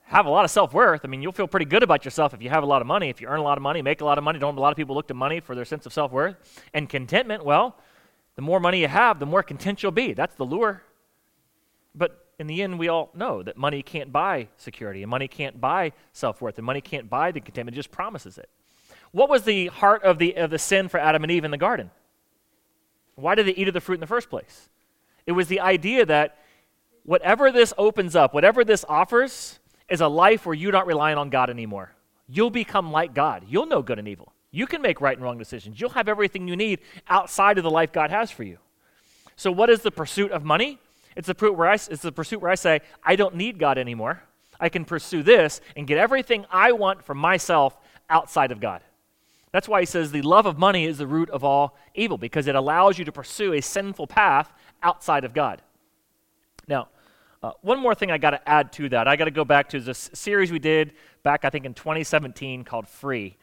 have 0.03 0.27
a 0.27 0.31
lot 0.31 0.45
of 0.45 0.51
self 0.51 0.73
worth. 0.73 1.03
I 1.05 1.09
mean, 1.09 1.23
you'll 1.23 1.33
feel 1.33 1.49
pretty 1.49 1.67
good 1.67 1.83
about 1.83 2.05
yourself 2.05 2.35
if 2.35 2.43
you 2.43 2.51
have 2.51 2.63
a 2.63 2.67
lot 2.67 2.81
of 2.81 2.87
money. 2.87 3.09
If 3.09 3.21
you 3.21 3.29
earn 3.29 3.41
a 3.41 3.43
lot 3.43 3.59
of 3.59 3.63
money, 3.63 3.83
make 3.83 4.01
a 4.01 4.05
lot 4.05 4.19
of 4.19 4.25
money, 4.25 4.39
don't 4.39 4.57
a 4.57 4.61
lot 4.61 4.73
of 4.73 4.77
people 4.77 4.95
look 4.95 5.09
to 5.09 5.15
money 5.15 5.41
for 5.41 5.55
their 5.55 5.65
sense 5.65 5.87
of 5.87 5.93
self 5.93 6.13
worth? 6.13 6.37
And 6.75 6.89
contentment, 6.89 7.45
well, 7.45 7.77
the 8.37 8.43
more 8.43 8.61
money 8.61 8.81
you 8.81 8.89
have, 8.89 9.19
the 9.19 9.27
more 9.27 9.43
content 9.43 9.83
you'll 9.83 9.93
be. 9.93 10.13
That's 10.13 10.35
the 10.35 10.45
lure. 10.45 10.83
But 11.99 12.25
in 12.39 12.47
the 12.47 12.63
end, 12.63 12.79
we 12.79 12.89
all 12.89 13.11
know 13.15 13.43
that 13.43 13.57
money 13.57 13.83
can't 13.83 14.13
buy 14.13 14.49
security, 14.57 15.03
and 15.03 15.11
money 15.11 15.27
can't 15.27 15.61
buy 15.61 15.93
self 16.13 16.41
worth, 16.41 16.57
and 16.57 16.65
money 16.65 16.81
can't 16.81 17.11
buy 17.11 17.33
the 17.33 17.41
contentment, 17.41 17.75
it 17.75 17.79
just 17.79 17.91
promises 17.91 18.39
it. 18.39 18.49
What 19.11 19.29
was 19.29 19.43
the 19.43 19.67
heart 19.67 20.05
of 20.05 20.19
the, 20.19 20.37
of 20.37 20.51
the 20.51 20.59
sin 20.59 20.89
for 20.89 21.01
Adam 21.01 21.25
and 21.25 21.33
Eve 21.33 21.45
in 21.45 21.51
the 21.51 21.59
garden? 21.59 21.91
Why 23.17 23.35
did 23.35 23.47
they 23.47 23.55
eat 23.55 23.67
of 23.67 23.75
the 23.75 23.81
fruit 23.81 23.97
in 23.97 24.01
the 24.01 24.07
first 24.07 24.31
place? 24.31 24.69
It 25.27 25.33
was 25.33 25.49
the 25.49 25.61
idea 25.61 26.07
that 26.07 26.39
whatever 27.05 27.51
this 27.51 27.75
opens 27.77 28.15
up, 28.15 28.33
whatever 28.33 28.65
this 28.65 28.85
offers, 28.89 29.59
is 29.89 30.01
a 30.01 30.09
life 30.09 30.47
where 30.47 30.55
you're 30.55 30.73
not 30.73 30.87
relying 30.87 31.19
on 31.19 31.31
God 31.31 31.51
anymore. 31.51 31.93
You'll 32.29 32.51
become 32.51 32.93
like 32.93 33.15
God. 33.15 33.45
You'll 33.49 33.67
know 33.67 33.83
good 33.83 33.99
and 33.99 34.07
evil. 34.07 34.33
You 34.51 34.67
can 34.67 34.83
make 34.83 35.01
right 35.01 35.17
and 35.17 35.25
wrong 35.25 35.39
decisions. 35.39 35.81
You'll 35.81 35.91
have 35.91 36.09
everything 36.09 36.47
you 36.47 36.57
need 36.57 36.81
outside 37.09 37.59
of 37.59 37.65
the 37.65 37.71
life 37.71 37.93
God 37.93 38.11
has 38.11 38.31
for 38.31 38.45
you. 38.45 38.59
So, 39.37 39.51
what 39.51 39.71
is 39.71 39.83
the 39.83 39.91
pursuit 39.91 40.31
of 40.31 40.45
money? 40.45 40.79
It's 41.19 41.27
the 41.27 41.35
pursuit 41.35 41.57
where 41.57 41.69
I, 41.69 41.75
it's 41.75 42.03
the 42.03 42.13
pursuit 42.13 42.41
where 42.41 42.51
I 42.51 42.55
say, 42.55 42.81
I 43.03 43.17
don't 43.17 43.35
need 43.35 43.59
God 43.59 43.77
anymore. 43.77 44.23
I 44.61 44.69
can 44.69 44.85
pursue 44.85 45.25
this 45.25 45.61
and 45.77 45.85
get 45.85 45.99
everything 45.99 46.47
I 46.49 46.71
want 46.71 47.05
for 47.05 47.13
myself 47.13 47.77
outside 48.09 48.53
of 48.53 48.61
God. 48.61 48.83
That's 49.51 49.67
why 49.67 49.81
he 49.81 49.87
says 49.87 50.13
the 50.13 50.23
love 50.23 50.47
of 50.47 50.59
money 50.59 50.85
is 50.85 50.99
the 50.99 51.09
root 51.09 51.29
of 51.31 51.43
all 51.43 51.77
evil, 51.93 52.19
because 52.19 52.47
it 52.47 52.55
allows 52.55 53.01
you 53.01 53.05
to 53.05 53.11
pursue 53.11 53.53
a 53.55 53.61
sinful 53.61 54.07
path 54.07 54.53
outside 54.81 55.25
of 55.25 55.35
God. 55.35 55.61
Now, 56.69 56.89
uh, 57.43 57.51
one 57.63 57.81
more 57.81 57.97
thing 57.97 58.13
I 58.13 58.19
got 58.19 58.31
to 58.31 58.49
add 58.49 58.73
to 58.75 58.89
that. 58.91 59.09
I 59.09 59.17
got 59.17 59.25
to 59.25 59.33
go 59.33 59.45
back 59.45 59.71
to 59.71 59.81
this 59.81 60.11
series 60.15 60.53
we 60.53 60.61
did 60.61 60.93
back, 61.25 61.45
I 61.45 61.51
think, 61.51 61.65
in 61.65 61.75
2017 61.75 62.63
called 62.63 62.87
Free, 62.87 63.37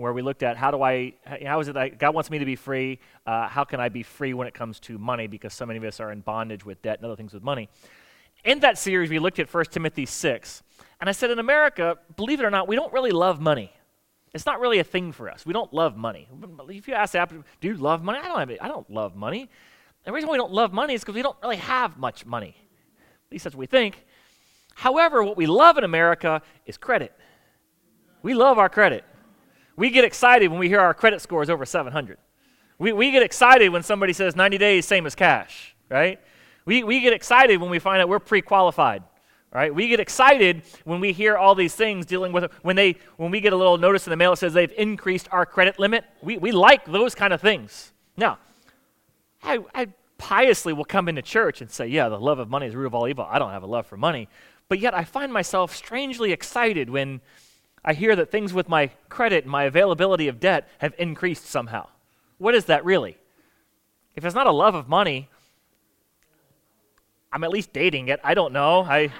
where 0.00 0.12
we 0.12 0.22
looked 0.22 0.42
at 0.42 0.56
how 0.56 0.70
do 0.70 0.82
I, 0.82 1.14
how 1.44 1.60
is 1.60 1.68
it 1.68 1.74
that 1.74 1.98
God 1.98 2.14
wants 2.14 2.30
me 2.30 2.38
to 2.38 2.44
be 2.44 2.56
free? 2.56 2.98
Uh, 3.26 3.48
how 3.48 3.64
can 3.64 3.80
I 3.80 3.88
be 3.88 4.02
free 4.02 4.34
when 4.34 4.46
it 4.46 4.54
comes 4.54 4.80
to 4.80 4.98
money? 4.98 5.26
Because 5.26 5.54
so 5.54 5.66
many 5.66 5.78
of 5.78 5.84
us 5.84 6.00
are 6.00 6.10
in 6.12 6.20
bondage 6.20 6.64
with 6.64 6.80
debt 6.82 6.98
and 6.98 7.06
other 7.06 7.16
things 7.16 7.32
with 7.32 7.42
money. 7.42 7.68
In 8.44 8.60
that 8.60 8.78
series, 8.78 9.10
we 9.10 9.18
looked 9.18 9.38
at 9.38 9.52
1 9.52 9.64
Timothy 9.66 10.06
6, 10.06 10.62
and 11.00 11.08
I 11.08 11.12
said, 11.12 11.30
in 11.30 11.38
America, 11.38 11.98
believe 12.16 12.40
it 12.40 12.44
or 12.44 12.50
not, 12.50 12.68
we 12.68 12.76
don't 12.76 12.92
really 12.92 13.10
love 13.10 13.40
money. 13.40 13.72
It's 14.32 14.46
not 14.46 14.60
really 14.60 14.78
a 14.78 14.84
thing 14.84 15.12
for 15.12 15.28
us. 15.28 15.44
We 15.44 15.52
don't 15.52 15.72
love 15.74 15.96
money. 15.96 16.28
If 16.68 16.88
you 16.88 16.94
ask, 16.94 17.12
do 17.12 17.68
you 17.68 17.74
love 17.74 18.02
money? 18.02 18.20
I 18.22 18.28
don't, 18.28 18.38
have, 18.38 18.50
it. 18.50 18.58
I 18.62 18.68
don't 18.68 18.88
love 18.90 19.16
money. 19.16 19.50
The 20.04 20.12
reason 20.12 20.30
we 20.30 20.36
don't 20.38 20.52
love 20.52 20.72
money 20.72 20.94
is 20.94 21.02
because 21.02 21.14
we 21.14 21.22
don't 21.22 21.36
really 21.42 21.56
have 21.56 21.98
much 21.98 22.24
money. 22.24 22.54
At 22.56 23.32
least 23.32 23.44
that's 23.44 23.56
what 23.56 23.60
we 23.60 23.66
think. 23.66 24.04
However, 24.74 25.22
what 25.22 25.36
we 25.36 25.46
love 25.46 25.78
in 25.78 25.84
America 25.84 26.42
is 26.64 26.78
credit. 26.78 27.12
We 28.22 28.34
love 28.34 28.58
our 28.58 28.68
credit. 28.68 29.04
We 29.76 29.90
get 29.90 30.04
excited 30.04 30.48
when 30.50 30.58
we 30.58 30.68
hear 30.68 30.80
our 30.80 30.94
credit 30.94 31.20
score 31.20 31.42
is 31.42 31.50
over 31.50 31.64
700. 31.64 32.18
We, 32.78 32.92
we 32.92 33.10
get 33.10 33.22
excited 33.22 33.68
when 33.68 33.82
somebody 33.82 34.12
says 34.12 34.34
90 34.34 34.58
days, 34.58 34.86
same 34.86 35.06
as 35.06 35.14
cash, 35.14 35.74
right? 35.88 36.18
We, 36.64 36.82
we 36.82 37.00
get 37.00 37.12
excited 37.12 37.60
when 37.60 37.70
we 37.70 37.78
find 37.78 38.00
out 38.00 38.08
we're 38.08 38.18
pre 38.18 38.42
qualified, 38.42 39.02
right? 39.52 39.74
We 39.74 39.88
get 39.88 40.00
excited 40.00 40.62
when 40.84 41.00
we 41.00 41.12
hear 41.12 41.36
all 41.36 41.54
these 41.54 41.74
things 41.74 42.06
dealing 42.06 42.32
with, 42.32 42.50
when, 42.62 42.76
they, 42.76 42.96
when 43.16 43.30
we 43.30 43.40
get 43.40 43.52
a 43.52 43.56
little 43.56 43.78
notice 43.78 44.06
in 44.06 44.10
the 44.10 44.16
mail 44.16 44.32
that 44.32 44.38
says 44.38 44.52
they've 44.52 44.72
increased 44.76 45.28
our 45.30 45.44
credit 45.44 45.78
limit. 45.78 46.04
We, 46.22 46.38
we 46.38 46.52
like 46.52 46.84
those 46.86 47.14
kind 47.14 47.32
of 47.32 47.40
things. 47.40 47.92
Now, 48.16 48.38
I, 49.42 49.58
I 49.74 49.88
piously 50.18 50.72
will 50.72 50.84
come 50.84 51.08
into 51.08 51.22
church 51.22 51.60
and 51.60 51.70
say, 51.70 51.86
Yeah, 51.88 52.08
the 52.08 52.20
love 52.20 52.38
of 52.38 52.48
money 52.48 52.66
is 52.66 52.72
the 52.72 52.78
root 52.78 52.86
of 52.86 52.94
all 52.94 53.08
evil. 53.08 53.26
I 53.28 53.38
don't 53.38 53.50
have 53.50 53.62
a 53.62 53.66
love 53.66 53.86
for 53.86 53.96
money. 53.96 54.28
But 54.68 54.78
yet 54.78 54.94
I 54.94 55.04
find 55.04 55.32
myself 55.32 55.74
strangely 55.74 56.30
excited 56.30 56.88
when 56.88 57.20
I 57.84 57.94
hear 57.94 58.14
that 58.16 58.30
things 58.30 58.52
with 58.52 58.68
my 58.68 58.90
credit 59.08 59.44
and 59.44 59.50
my 59.50 59.64
availability 59.64 60.28
of 60.28 60.38
debt 60.38 60.68
have 60.78 60.94
increased 60.98 61.46
somehow. 61.46 61.88
What 62.38 62.54
is 62.54 62.66
that 62.66 62.84
really? 62.84 63.16
If 64.14 64.24
it's 64.24 64.34
not 64.34 64.46
a 64.46 64.52
love 64.52 64.74
of 64.74 64.88
money, 64.88 65.28
I'm 67.32 67.44
at 67.44 67.50
least 67.50 67.72
dating 67.72 68.08
it. 68.08 68.20
I 68.22 68.34
don't 68.34 68.52
know. 68.52 68.82
I 68.82 69.10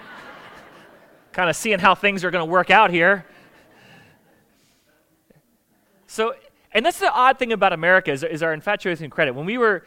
kind 1.32 1.48
of 1.48 1.56
seeing 1.56 1.78
how 1.78 1.94
things 1.94 2.24
are 2.24 2.30
going 2.30 2.44
to 2.44 2.50
work 2.50 2.70
out 2.70 2.90
here. 2.90 3.24
So, 6.06 6.34
and 6.72 6.84
that's 6.84 6.98
the 6.98 7.12
odd 7.12 7.38
thing 7.38 7.52
about 7.52 7.72
America 7.72 8.10
is, 8.10 8.24
is 8.24 8.42
our 8.42 8.52
infatuation 8.52 9.04
with 9.04 9.12
credit. 9.12 9.34
When 9.34 9.46
we 9.46 9.58
were 9.58 9.84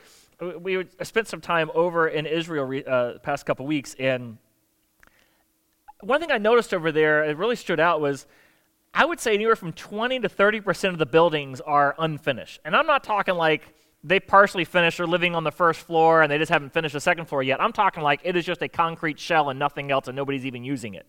we 0.59 0.85
spent 1.03 1.27
some 1.27 1.41
time 1.41 1.69
over 1.73 2.07
in 2.07 2.25
Israel 2.25 2.65
re, 2.65 2.83
uh, 2.83 3.19
past 3.19 3.45
couple 3.45 3.65
weeks, 3.65 3.95
and 3.99 4.37
one 6.01 6.19
thing 6.19 6.31
I 6.31 6.37
noticed 6.37 6.73
over 6.73 6.91
there, 6.91 7.23
it 7.23 7.37
really 7.37 7.55
stood 7.55 7.79
out, 7.79 8.01
was 8.01 8.25
I 8.93 9.05
would 9.05 9.19
say 9.19 9.33
anywhere 9.33 9.55
from 9.55 9.73
20 9.73 10.19
to 10.19 10.29
30 10.29 10.61
percent 10.61 10.93
of 10.93 10.99
the 10.99 11.05
buildings 11.05 11.61
are 11.61 11.95
unfinished, 11.97 12.61
and 12.65 12.75
I'm 12.75 12.87
not 12.87 13.03
talking 13.03 13.35
like 13.35 13.63
they 14.03 14.19
partially 14.19 14.65
finished 14.65 14.99
or 14.99 15.07
living 15.07 15.33
on 15.33 15.45
the 15.45 15.51
first 15.51 15.79
floor 15.79 16.21
and 16.21 16.31
they 16.31 16.37
just 16.37 16.51
haven't 16.51 16.73
finished 16.73 16.91
the 16.91 16.99
second 16.99 17.25
floor 17.25 17.41
yet. 17.41 17.61
I'm 17.61 17.71
talking 17.71 18.03
like 18.03 18.19
it 18.23 18.35
is 18.35 18.43
just 18.43 18.61
a 18.61 18.67
concrete 18.67 19.17
shell 19.17 19.49
and 19.49 19.57
nothing 19.57 19.91
else, 19.91 20.07
and 20.07 20.15
nobody's 20.15 20.45
even 20.45 20.63
using 20.63 20.93
it. 20.93 21.05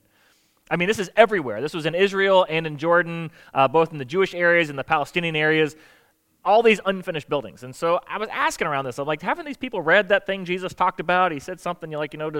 I 0.70 0.76
mean, 0.76 0.88
this 0.88 0.98
is 0.98 1.10
everywhere. 1.16 1.60
This 1.60 1.74
was 1.74 1.86
in 1.86 1.94
Israel 1.94 2.46
and 2.48 2.66
in 2.66 2.78
Jordan, 2.78 3.30
uh, 3.52 3.68
both 3.68 3.92
in 3.92 3.98
the 3.98 4.04
Jewish 4.04 4.34
areas 4.34 4.70
and 4.70 4.78
the 4.78 4.84
Palestinian 4.84 5.36
areas 5.36 5.76
all 6.44 6.62
these 6.62 6.80
unfinished 6.84 7.28
buildings. 7.28 7.62
And 7.62 7.74
so 7.74 8.00
I 8.08 8.18
was 8.18 8.28
asking 8.30 8.66
around 8.66 8.84
this. 8.84 8.98
I'm 8.98 9.06
like, 9.06 9.22
haven't 9.22 9.46
these 9.46 9.56
people 9.56 9.80
read 9.80 10.10
that 10.10 10.26
thing 10.26 10.44
Jesus 10.44 10.74
talked 10.74 11.00
about? 11.00 11.32
He 11.32 11.40
said 11.40 11.60
something 11.60 11.90
you 11.90 11.98
like, 11.98 12.12
you 12.12 12.18
know, 12.18 12.30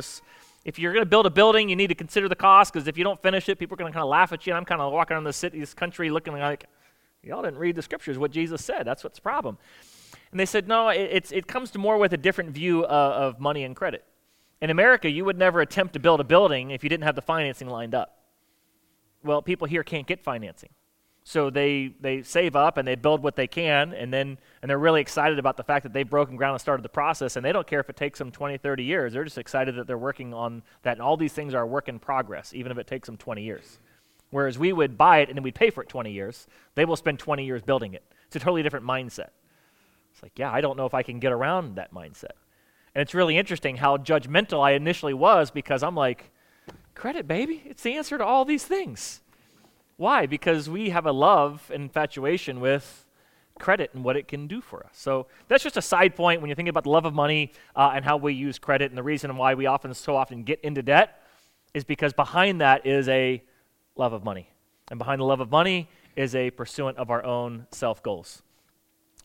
if 0.65 0.79
you're 0.79 0.93
going 0.93 1.05
to 1.05 1.09
build 1.09 1.27
a 1.27 1.31
building, 1.31 1.69
you 1.69 1.77
need 1.77 1.89
to 1.89 1.95
consider 1.95 2.29
the 2.29 2.37
cost 2.37 2.73
because 2.73 2.89
if 2.89 2.97
you 2.97 3.05
don't 3.05 3.21
finish 3.21 3.49
it, 3.49 3.59
people 3.59 3.75
are 3.75 3.79
going 3.79 3.93
to 3.93 3.95
kind 3.95 4.03
of 4.03 4.09
laugh 4.09 4.33
at 4.33 4.47
you. 4.47 4.53
And 4.53 4.59
I'm 4.59 4.65
kind 4.65 4.81
of 4.81 4.93
walking 4.93 5.15
around 5.15 5.25
the 5.25 5.33
city, 5.33 5.61
this 5.61 5.75
country 5.75 6.11
looking 6.11 6.33
like, 6.33 6.65
y'all 7.23 7.43
didn't 7.43 7.59
read 7.59 7.77
the 7.77 7.83
scriptures, 7.83 8.19
what 8.19 8.31
Jesus 8.31 8.65
said. 8.65 8.85
That's 8.87 9.05
what's 9.05 9.19
the 9.19 9.23
problem. 9.23 9.59
And 10.31 10.41
they 10.41 10.47
said, 10.47 10.67
no, 10.67 10.89
it, 10.89 11.31
it 11.33 11.47
comes 11.47 11.71
to 11.73 11.79
more 11.79 11.99
with 11.99 12.13
a 12.13 12.17
different 12.17 12.51
view 12.51 12.85
uh, 12.85 12.87
of 12.87 13.41
money 13.41 13.65
and 13.65 13.77
credit. 13.77 14.05
In 14.61 14.71
America, 14.71 15.11
you 15.11 15.25
would 15.25 15.39
never 15.39 15.61
attempt 15.61 15.93
to 15.93 16.01
build 16.01 16.21
a 16.21 16.25
building 16.25 16.71
if 16.71 16.83
you 16.83 16.89
didn't 16.89 17.05
have 17.05 17.15
the 17.15 17.23
financing 17.23 17.69
lined 17.69 17.95
up. 17.95 18.19
Well, 19.23 19.43
people 19.43 19.67
here 19.67 19.83
can't 19.83 20.07
get 20.07 20.23
financing. 20.23 20.71
So 21.27 21.49
they, 21.49 21.95
they 22.01 22.21
save 22.23 22.55
up 22.55 22.77
and 22.77 22.87
they 22.87 22.97
build 22.97 23.23
what 23.23 23.35
they 23.35 23.47
can, 23.47 23.95
and 23.95 24.13
then 24.13 24.37
and 24.61 24.69
they're 24.69 24.79
really 24.79 25.01
excited 25.01 25.39
about 25.39 25.57
the 25.57 25.63
fact 25.63 25.83
that 25.85 25.95
they've 25.95 26.09
broken 26.09 26.37
ground 26.37 26.53
and 26.53 26.61
started 26.61 26.83
the 26.83 26.91
process, 26.91 27.37
and 27.37 27.45
they 27.45 27.53
don't 27.53 27.67
care 27.67 27.81
if 27.81 27.89
it 27.89 27.97
takes 27.97 28.19
them 28.19 28.31
20, 28.31 28.59
30 28.59 28.85
years. 28.85 29.15
They're 29.15 29.25
just 29.25 29.39
excited 29.39 29.77
that 29.77 29.87
they're 29.87 29.97
working 29.97 30.35
on 30.35 30.63
that, 30.83 30.93
and 30.93 31.03
all 31.03 31.17
these 31.17 31.33
things 31.33 31.55
are 31.55 31.63
a 31.63 31.67
work 31.67 31.89
in 31.89 31.99
progress, 31.99 32.53
even 32.53 32.71
if 32.71 32.77
it 32.77 32.87
takes 32.87 33.07
them 33.07 33.17
20 33.17 33.43
years. 33.43 33.79
Whereas 34.31 34.59
we 34.59 34.73
would 34.73 34.99
buy 34.99 35.19
it 35.19 35.29
and 35.29 35.37
then 35.37 35.45
we'd 35.45 35.55
pay 35.55 35.71
for 35.71 35.83
it 35.83 35.89
20 35.89 36.11
years. 36.11 36.49
They 36.75 36.85
will 36.85 36.97
spend 36.97 37.21
20 37.21 37.45
years 37.45 37.63
building 37.63 37.95
it. 37.95 38.03
It's 38.27 38.37
a 38.37 38.41
totally 38.41 38.65
different 38.65 38.85
mindset. 38.85 39.29
It's 40.13 40.23
like, 40.25 40.39
yeah, 40.39 40.51
I 40.51 40.61
don't 40.61 40.77
know 40.77 40.87
if 40.87 40.95
I 40.95 41.05
can 41.05 41.21
get 41.21 41.31
around 41.33 41.77
that 41.77 41.95
mindset. 41.95 42.33
And 42.95 43.03
it's 43.03 43.15
really 43.15 43.39
interesting 43.39 43.77
how 43.77 43.97
judgmental 43.97 44.61
I 44.61 44.73
initially 44.73 45.15
was 45.15 45.53
because 45.53 45.83
I'm 45.83 45.95
like, 45.95 46.33
credit, 46.95 47.29
baby. 47.29 47.63
It's 47.65 47.83
the 47.83 47.95
answer 47.95 48.19
to 48.19 48.25
all 48.25 48.45
these 48.45 48.65
things. 48.65 49.21
Why? 49.97 50.27
Because 50.27 50.69
we 50.69 50.91
have 50.91 51.07
a 51.07 51.13
love 51.13 51.71
and 51.73 51.85
infatuation 51.85 52.61
with 52.61 53.07
credit 53.59 53.91
and 53.95 54.03
what 54.03 54.17
it 54.17 54.27
can 54.27 54.47
do 54.47 54.61
for 54.61 54.85
us. 54.85 54.93
So 54.95 55.27
that's 55.49 55.63
just 55.63 55.77
a 55.77 55.83
side 55.83 56.17
point 56.17 56.41
when 56.41 56.49
you're 56.49 56.57
thinking 56.57 56.71
about 56.71 56.85
the 56.85 56.91
love 56.91 57.05
of 57.05 57.15
money 57.15 57.53
uh, 57.77 57.93
and 57.95 58.05
how 58.05 58.17
we 58.17 58.35
use 58.35 58.59
credit. 58.59 58.91
And 58.91 58.99
the 58.99 59.03
reason 59.03 59.37
why 59.37 59.55
we 59.55 59.67
often 59.67 59.95
so 59.95 60.17
often 60.17 60.43
get 60.43 60.61
into 60.63 60.83
debt 60.83 61.23
is 61.73 61.85
because 61.85 62.13
behind 62.13 62.61
that 62.61 62.87
is 62.87 63.09
a 63.09 63.43
love 63.97 64.13
of 64.13 64.25
money. 64.25 64.49
And 64.89 64.99
behind 64.99 65.21
the 65.21 65.25
love 65.25 65.41
of 65.41 65.51
money 65.51 65.89
is 66.17 66.35
a 66.35 66.51
pursuit 66.51 66.97
of 66.97 67.11
our 67.11 67.25
own 67.25 67.67
self 67.71 68.03
goals. 68.03 68.43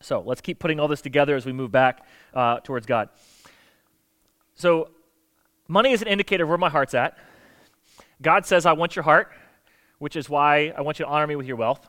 So 0.00 0.22
let's 0.24 0.40
keep 0.40 0.58
putting 0.58 0.80
all 0.80 0.88
this 0.88 1.02
together 1.02 1.36
as 1.36 1.44
we 1.44 1.52
move 1.52 1.70
back 1.70 2.04
uh, 2.32 2.60
towards 2.60 2.86
God. 2.86 3.10
So, 4.54 4.90
money 5.68 5.92
is 5.92 6.02
an 6.02 6.08
indicator 6.08 6.44
of 6.44 6.48
where 6.48 6.58
my 6.58 6.68
heart's 6.68 6.94
at. 6.94 7.16
God 8.20 8.44
says, 8.44 8.66
I 8.66 8.72
want 8.72 8.96
your 8.96 9.02
heart 9.02 9.32
which 10.00 10.16
is 10.16 10.28
why 10.28 10.72
I 10.76 10.80
want 10.80 10.98
you 10.98 11.04
to 11.04 11.10
honor 11.10 11.26
me 11.26 11.36
with 11.36 11.46
your 11.46 11.56
wealth, 11.56 11.88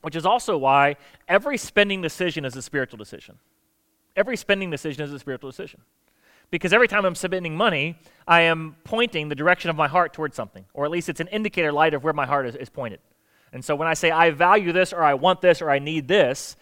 which 0.00 0.16
is 0.16 0.26
also 0.26 0.56
why 0.56 0.96
every 1.28 1.58
spending 1.58 2.02
decision 2.02 2.44
is 2.44 2.56
a 2.56 2.62
spiritual 2.62 2.96
decision. 2.96 3.38
Every 4.16 4.36
spending 4.36 4.70
decision 4.70 5.04
is 5.04 5.12
a 5.12 5.18
spiritual 5.18 5.50
decision. 5.50 5.82
Because 6.50 6.72
every 6.72 6.88
time 6.88 7.04
I'm 7.04 7.14
spending 7.14 7.54
money, 7.54 7.98
I 8.26 8.40
am 8.42 8.76
pointing 8.82 9.28
the 9.28 9.34
direction 9.34 9.68
of 9.68 9.76
my 9.76 9.88
heart 9.88 10.14
towards 10.14 10.34
something, 10.34 10.64
or 10.72 10.86
at 10.86 10.90
least 10.90 11.10
it's 11.10 11.20
an 11.20 11.28
indicator 11.28 11.70
light 11.70 11.92
of 11.92 12.02
where 12.02 12.14
my 12.14 12.24
heart 12.24 12.46
is, 12.46 12.56
is 12.56 12.70
pointed. 12.70 13.00
And 13.52 13.62
so 13.62 13.76
when 13.76 13.86
I 13.86 13.94
say 13.94 14.10
I 14.10 14.30
value 14.30 14.72
this, 14.72 14.94
or 14.94 15.02
I 15.02 15.12
want 15.14 15.42
this, 15.42 15.60
or 15.60 15.70
I 15.70 15.78
need 15.78 16.08
this, 16.08 16.56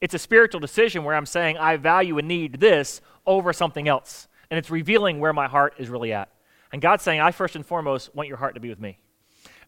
it's 0.00 0.14
a 0.14 0.18
spiritual 0.18 0.60
decision 0.60 1.04
where 1.04 1.14
I'm 1.14 1.26
saying 1.26 1.56
I 1.56 1.76
value 1.76 2.18
and 2.18 2.26
need 2.26 2.58
this 2.58 3.00
over 3.24 3.52
something 3.52 3.86
else. 3.86 4.26
And 4.50 4.58
it's 4.58 4.70
revealing 4.70 5.20
where 5.20 5.32
my 5.32 5.46
heart 5.46 5.74
is 5.78 5.88
really 5.88 6.12
at. 6.12 6.28
And 6.72 6.82
God's 6.82 7.04
saying, 7.04 7.20
I 7.20 7.30
first 7.30 7.54
and 7.54 7.64
foremost 7.64 8.14
want 8.16 8.28
your 8.28 8.38
heart 8.38 8.54
to 8.54 8.60
be 8.60 8.68
with 8.68 8.80
me. 8.80 8.98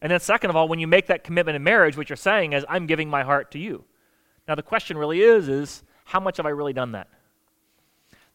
And 0.01 0.11
then, 0.11 0.19
second 0.19 0.49
of 0.49 0.55
all, 0.55 0.67
when 0.67 0.79
you 0.79 0.87
make 0.87 1.07
that 1.07 1.23
commitment 1.23 1.55
in 1.55 1.63
marriage, 1.63 1.95
what 1.95 2.09
you're 2.09 2.17
saying 2.17 2.53
is, 2.53 2.65
I'm 2.67 2.87
giving 2.87 3.09
my 3.09 3.23
heart 3.23 3.51
to 3.51 3.59
you. 3.59 3.83
Now, 4.47 4.55
the 4.55 4.63
question 4.63 4.97
really 4.97 5.21
is, 5.21 5.47
is 5.47 5.83
how 6.05 6.19
much 6.19 6.37
have 6.37 6.45
I 6.45 6.49
really 6.49 6.73
done 6.73 6.93
that? 6.93 7.07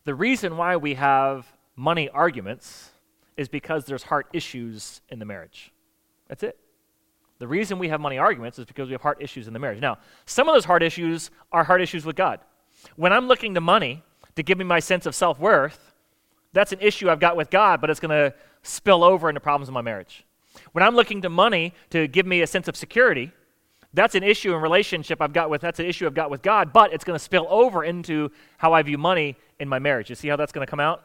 The 0.05 0.15
reason 0.15 0.57
why 0.57 0.77
we 0.77 0.95
have 0.95 1.47
money 1.75 2.09
arguments 2.09 2.91
is 3.37 3.49
because 3.49 3.85
there's 3.85 4.05
heart 4.05 4.29
issues 4.33 5.01
in 5.09 5.19
the 5.19 5.25
marriage. 5.25 5.73
That's 6.29 6.43
it. 6.43 6.59
The 7.39 7.49
reason 7.49 7.79
we 7.79 7.89
have 7.89 8.01
money 8.01 8.17
arguments 8.17 8.59
is 8.59 8.65
because 8.65 8.89
we 8.89 8.93
have 8.93 9.03
heart 9.03 9.19
issues 9.21 9.47
in 9.47 9.53
the 9.53 9.59
marriage. 9.59 9.81
Now, 9.81 9.99
some 10.25 10.49
of 10.49 10.55
those 10.55 10.65
heart 10.65 10.83
issues 10.83 11.31
are 11.53 11.65
heart 11.65 11.83
issues 11.83 12.07
with 12.07 12.17
God. 12.17 12.41
When 12.95 13.13
I'm 13.13 13.29
looking 13.29 13.55
to 13.55 13.61
money 13.61 14.03
to 14.37 14.43
give 14.43 14.57
me 14.57 14.65
my 14.65 14.81
sense 14.81 15.07
of 15.07 15.15
self 15.15 15.39
worth, 15.39 15.93
that's 16.53 16.73
an 16.73 16.81
issue 16.81 17.11
I've 17.11 17.21
got 17.21 17.37
with 17.37 17.51
God, 17.51 17.81
but 17.81 17.91
it's 17.91 18.01
going 18.01 18.11
to 18.11 18.35
spill 18.63 19.05
over 19.05 19.29
into 19.29 19.41
problems 19.41 19.69
in 19.69 19.75
my 19.75 19.83
marriage. 19.83 20.26
When 20.73 20.83
I'm 20.83 20.95
looking 20.95 21.23
to 21.23 21.31
money 21.31 21.75
to 21.91 22.07
give 22.07 22.27
me 22.27 22.43
a 22.43 22.47
sense 22.47 22.69
of 22.69 22.77
security, 22.77 23.33
that's 23.95 24.15
an 24.15 24.23
issue 24.23 24.55
in 24.55 24.61
relationship 24.61 25.23
I've 25.23 25.33
got 25.33 25.49
with 25.49 25.63
that's 25.63 25.81
an 25.81 25.87
issue 25.87 26.07
I've 26.07 26.15
got 26.15 26.31
with 26.31 26.43
God, 26.43 26.73
but 26.73 26.93
it's 26.93 27.05
going 27.05 27.19
to 27.19 27.23
spill 27.23 27.47
over 27.49 27.83
into 27.83 28.31
how 28.59 28.73
I 28.73 28.83
view 28.83 28.99
money 28.99 29.37
in 29.59 29.69
my 29.69 29.79
marriage. 29.79 30.11
You 30.11 30.17
see 30.17 30.29
how 30.29 30.37
that's 30.37 30.53
going 30.53 30.67
to 30.67 30.71
come 30.71 30.81
out? 30.81 31.03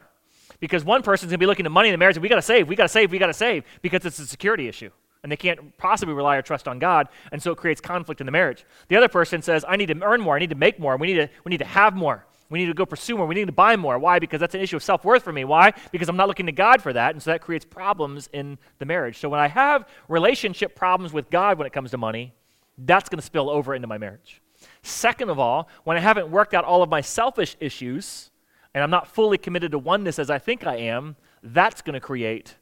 Because 0.60 0.84
one 0.84 1.02
person's 1.02 1.30
going 1.30 1.38
to 1.38 1.42
be 1.42 1.46
looking 1.46 1.64
to 1.64 1.70
money 1.70 1.88
in 1.88 1.92
the 1.92 1.98
marriage, 1.98 2.16
and 2.16 2.22
we 2.22 2.28
got 2.28 2.36
to 2.36 2.42
save, 2.42 2.68
we 2.68 2.76
got 2.76 2.84
to 2.84 2.88
save, 2.88 3.10
we 3.10 3.18
got 3.18 3.28
to 3.28 3.32
save, 3.32 3.64
because 3.80 4.04
it's 4.04 4.18
a 4.18 4.26
security 4.26 4.68
issue. 4.68 4.90
And 5.22 5.32
they 5.32 5.36
can't 5.36 5.76
possibly 5.78 6.14
rely 6.14 6.36
or 6.36 6.42
trust 6.42 6.68
on 6.68 6.78
God, 6.78 7.08
and 7.30 7.42
so 7.42 7.52
it 7.52 7.58
creates 7.58 7.80
conflict 7.80 8.20
in 8.20 8.26
the 8.26 8.32
marriage. 8.32 8.64
The 8.88 8.96
other 8.96 9.08
person 9.08 9.40
says, 9.40 9.64
I 9.66 9.76
need 9.76 9.86
to 9.86 10.02
earn 10.02 10.20
more, 10.20 10.36
I 10.36 10.40
need 10.40 10.50
to 10.50 10.56
make 10.56 10.78
more, 10.78 10.96
we 10.96 11.06
need 11.06 11.14
to, 11.14 11.30
we 11.44 11.50
need 11.50 11.58
to 11.58 11.64
have 11.64 11.94
more. 11.94 12.26
We 12.52 12.58
need 12.58 12.66
to 12.66 12.74
go 12.74 12.84
pursue 12.84 13.16
more. 13.16 13.26
We 13.26 13.34
need 13.34 13.46
to 13.46 13.52
buy 13.52 13.76
more. 13.76 13.98
Why? 13.98 14.18
Because 14.18 14.38
that's 14.38 14.54
an 14.54 14.60
issue 14.60 14.76
of 14.76 14.82
self 14.82 15.06
worth 15.06 15.22
for 15.22 15.32
me. 15.32 15.44
Why? 15.44 15.72
Because 15.90 16.10
I'm 16.10 16.18
not 16.18 16.28
looking 16.28 16.44
to 16.46 16.52
God 16.52 16.82
for 16.82 16.92
that. 16.92 17.14
And 17.14 17.22
so 17.22 17.30
that 17.30 17.40
creates 17.40 17.64
problems 17.64 18.28
in 18.30 18.58
the 18.78 18.84
marriage. 18.84 19.18
So 19.18 19.30
when 19.30 19.40
I 19.40 19.48
have 19.48 19.88
relationship 20.06 20.76
problems 20.76 21.14
with 21.14 21.30
God 21.30 21.56
when 21.56 21.66
it 21.66 21.72
comes 21.72 21.92
to 21.92 21.96
money, 21.96 22.34
that's 22.76 23.08
going 23.08 23.18
to 23.18 23.24
spill 23.24 23.48
over 23.48 23.74
into 23.74 23.88
my 23.88 23.96
marriage. 23.96 24.42
Second 24.82 25.30
of 25.30 25.38
all, 25.38 25.70
when 25.84 25.96
I 25.96 26.00
haven't 26.00 26.30
worked 26.30 26.52
out 26.52 26.64
all 26.66 26.82
of 26.82 26.90
my 26.90 27.00
selfish 27.00 27.56
issues 27.58 28.30
and 28.74 28.84
I'm 28.84 28.90
not 28.90 29.08
fully 29.08 29.38
committed 29.38 29.72
to 29.72 29.78
oneness 29.78 30.18
as 30.18 30.28
I 30.28 30.38
think 30.38 30.66
I 30.66 30.76
am, 30.76 31.16
that's 31.42 31.80
going 31.80 31.94
to 31.94 32.00
create 32.00 32.56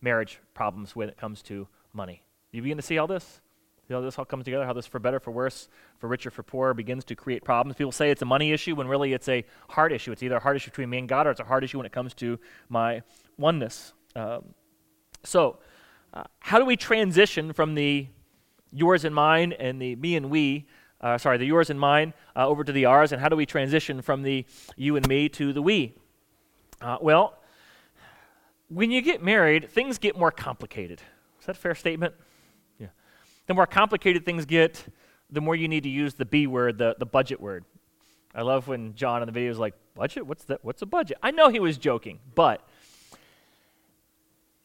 marriage 0.00 0.40
problems 0.52 0.96
when 0.96 1.08
it 1.08 1.16
comes 1.16 1.42
to 1.42 1.68
money. 1.92 2.22
You 2.50 2.62
begin 2.62 2.76
to 2.76 2.82
see 2.82 2.98
all 2.98 3.06
this? 3.06 3.40
See 3.88 3.94
how 3.94 4.02
this 4.02 4.18
all 4.18 4.26
comes 4.26 4.44
together? 4.44 4.66
How 4.66 4.74
this, 4.74 4.86
for 4.86 4.98
better, 4.98 5.18
for 5.18 5.30
worse, 5.30 5.70
for 5.98 6.08
richer, 6.08 6.30
for 6.30 6.42
poorer, 6.42 6.74
begins 6.74 7.04
to 7.04 7.16
create 7.16 7.42
problems. 7.42 7.74
People 7.76 7.90
say 7.90 8.10
it's 8.10 8.20
a 8.20 8.26
money 8.26 8.52
issue 8.52 8.74
when 8.74 8.86
really 8.86 9.14
it's 9.14 9.28
a 9.30 9.46
heart 9.70 9.92
issue. 9.92 10.12
It's 10.12 10.22
either 10.22 10.36
a 10.36 10.40
heart 10.40 10.56
issue 10.56 10.70
between 10.70 10.90
me 10.90 10.98
and 10.98 11.08
God 11.08 11.26
or 11.26 11.30
it's 11.30 11.40
a 11.40 11.44
heart 11.44 11.64
issue 11.64 11.78
when 11.78 11.86
it 11.86 11.92
comes 11.92 12.12
to 12.14 12.38
my 12.68 13.00
oneness. 13.38 13.94
Um, 14.14 14.44
so, 15.24 15.60
uh, 16.12 16.24
how 16.40 16.58
do 16.58 16.66
we 16.66 16.76
transition 16.76 17.54
from 17.54 17.74
the 17.74 18.08
yours 18.72 19.06
and 19.06 19.14
mine 19.14 19.54
and 19.54 19.80
the 19.80 19.96
me 19.96 20.16
and 20.16 20.28
we, 20.28 20.66
uh, 21.00 21.16
sorry, 21.16 21.38
the 21.38 21.46
yours 21.46 21.70
and 21.70 21.80
mine 21.80 22.12
uh, 22.36 22.46
over 22.46 22.64
to 22.64 22.72
the 22.72 22.84
ours, 22.84 23.12
and 23.12 23.22
how 23.22 23.30
do 23.30 23.36
we 23.36 23.46
transition 23.46 24.02
from 24.02 24.22
the 24.22 24.44
you 24.76 24.96
and 24.96 25.08
me 25.08 25.30
to 25.30 25.54
the 25.54 25.62
we? 25.62 25.94
Uh, 26.82 26.98
well, 27.00 27.38
when 28.68 28.90
you 28.90 29.00
get 29.00 29.22
married, 29.22 29.70
things 29.70 29.96
get 29.96 30.14
more 30.14 30.30
complicated. 30.30 31.00
Is 31.40 31.46
that 31.46 31.56
a 31.56 31.58
fair 31.58 31.74
statement? 31.74 32.14
The 33.48 33.54
more 33.54 33.66
complicated 33.66 34.24
things 34.24 34.44
get, 34.44 34.84
the 35.30 35.40
more 35.40 35.56
you 35.56 35.68
need 35.68 35.82
to 35.82 35.88
use 35.88 36.14
the 36.14 36.24
B 36.24 36.46
word, 36.46 36.78
the, 36.78 36.94
the 36.98 37.06
budget 37.06 37.40
word. 37.40 37.64
I 38.34 38.42
love 38.42 38.68
when 38.68 38.94
John 38.94 39.22
in 39.22 39.26
the 39.26 39.32
video 39.32 39.50
is 39.50 39.58
like, 39.58 39.74
budget? 39.94 40.26
What's 40.26 40.44
that? 40.44 40.64
What's 40.64 40.82
a 40.82 40.86
budget? 40.86 41.18
I 41.22 41.30
know 41.30 41.48
he 41.48 41.58
was 41.58 41.76
joking, 41.76 42.20
but 42.34 42.66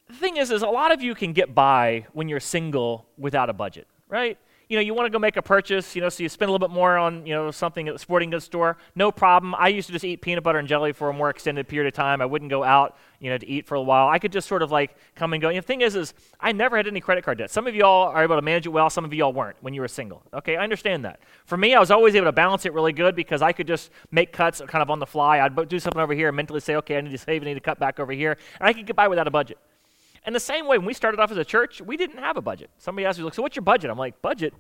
the 0.08 0.14
thing 0.14 0.38
is, 0.38 0.52
is 0.52 0.62
a 0.62 0.68
lot 0.68 0.92
of 0.92 1.02
you 1.02 1.16
can 1.16 1.34
get 1.34 1.56
by 1.56 2.06
when 2.14 2.28
you're 2.28 2.40
single 2.40 3.08
without 3.18 3.50
a 3.50 3.54
budget, 3.54 3.88
right? 4.10 4.38
You 4.74 4.80
know, 4.80 4.82
you 4.82 4.96
want 4.96 5.06
to 5.06 5.12
go 5.12 5.20
make 5.20 5.38
a 5.38 5.42
purchase, 5.44 5.96
you 5.96 6.02
know, 6.02 6.10
so 6.10 6.24
you 6.24 6.30
spend 6.30 6.50
a 6.50 6.52
little 6.52 6.68
bit 6.68 6.74
more 6.74 6.98
on, 6.98 7.28
you 7.28 7.34
know, 7.36 7.52
something 7.52 7.88
at 7.88 7.94
the 7.94 8.00
sporting 8.00 8.32
goods 8.32 8.46
store, 8.46 8.76
no 8.96 9.12
problem. 9.12 9.54
I 9.54 9.68
used 9.68 9.86
to 9.86 9.94
just 9.94 10.04
eat 10.04 10.20
peanut 10.22 10.44
butter 10.44 10.58
and 10.58 10.68
jelly 10.68 10.94
for 10.94 11.12
a 11.12 11.14
more 11.14 11.30
extended 11.30 11.68
period 11.68 11.88
of 11.90 11.94
time. 11.94 12.24
I 12.24 12.26
wouldn't 12.26 12.50
go 12.50 12.64
out, 12.64 12.98
you 13.20 13.30
know, 13.30 13.38
to 13.38 13.48
eat 13.48 13.68
for 13.68 13.76
a 13.76 13.82
while. 13.84 14.08
I 14.08 14.18
could 14.18 14.32
just 14.32 14.48
sort 14.48 14.64
of 14.64 14.72
like 14.72 14.96
come 15.14 15.32
and 15.34 15.42
go. 15.44 15.54
The 15.54 15.62
thing 15.62 15.82
is, 15.82 15.96
is 15.96 16.16
I 16.40 16.54
never 16.54 16.76
had 16.76 16.88
any 16.88 17.02
credit 17.02 17.24
card 17.24 17.38
debt. 17.38 17.52
Some 17.52 17.68
of 17.68 17.76
y'all 17.76 18.08
are 18.08 18.24
able 18.24 18.36
to 18.36 18.42
manage 18.42 18.66
it 18.66 18.70
well. 18.70 18.90
Some 18.90 19.06
of 19.06 19.14
y'all 19.14 19.32
weren't 19.32 19.58
when 19.62 19.76
you 19.76 19.82
were 19.82 19.88
single. 19.88 20.24
Okay, 20.34 20.56
I 20.56 20.64
understand 20.64 21.06
that. 21.06 21.20
For 21.46 21.56
me, 21.56 21.76
I 21.76 21.80
was 21.80 21.92
always 21.92 22.16
able 22.16 22.26
to 22.26 22.32
balance 22.32 22.66
it 22.66 22.74
really 22.74 22.94
good 22.94 23.16
because 23.16 23.44
I 23.44 23.52
could 23.52 23.68
just 23.68 23.92
make 24.10 24.34
cuts 24.34 24.60
kind 24.68 24.82
of 24.82 24.90
on 24.90 24.98
the 24.98 25.06
fly. 25.06 25.40
I'd 25.40 25.70
do 25.70 25.78
something 25.78 26.02
over 26.02 26.16
here 26.16 26.30
and 26.30 26.36
mentally 26.36 26.62
say, 26.62 26.78
okay, 26.78 26.98
I 26.98 27.02
need 27.02 27.12
to 27.12 27.18
save, 27.20 27.44
I 27.44 27.46
need 27.46 27.54
to 27.54 27.60
cut 27.60 27.78
back 27.78 28.00
over 28.00 28.12
here, 28.12 28.40
and 28.60 28.68
I 28.68 28.74
could 28.74 28.88
get 28.88 28.96
by 28.96 29.08
without 29.08 29.28
a 29.28 29.32
budget. 29.32 29.60
And 30.26 30.34
the 30.34 30.40
same 30.40 30.68
way, 30.68 30.78
when 30.78 30.88
we 30.88 30.94
started 30.94 31.20
off 31.20 31.32
as 31.32 31.38
a 31.38 31.46
church, 31.46 31.82
we 31.82 31.98
didn't 31.98 32.18
have 32.18 32.38
a 32.38 32.42
budget. 32.42 32.70
Somebody 32.78 33.06
asked 33.06 33.20
me, 33.20 33.26
like, 33.26 33.34
so 33.34 33.42
what's 33.42 33.56
your 33.56 33.64
budget? 33.64 33.92
I'm 33.92 33.98
like, 33.98 34.22
budget? 34.22 34.54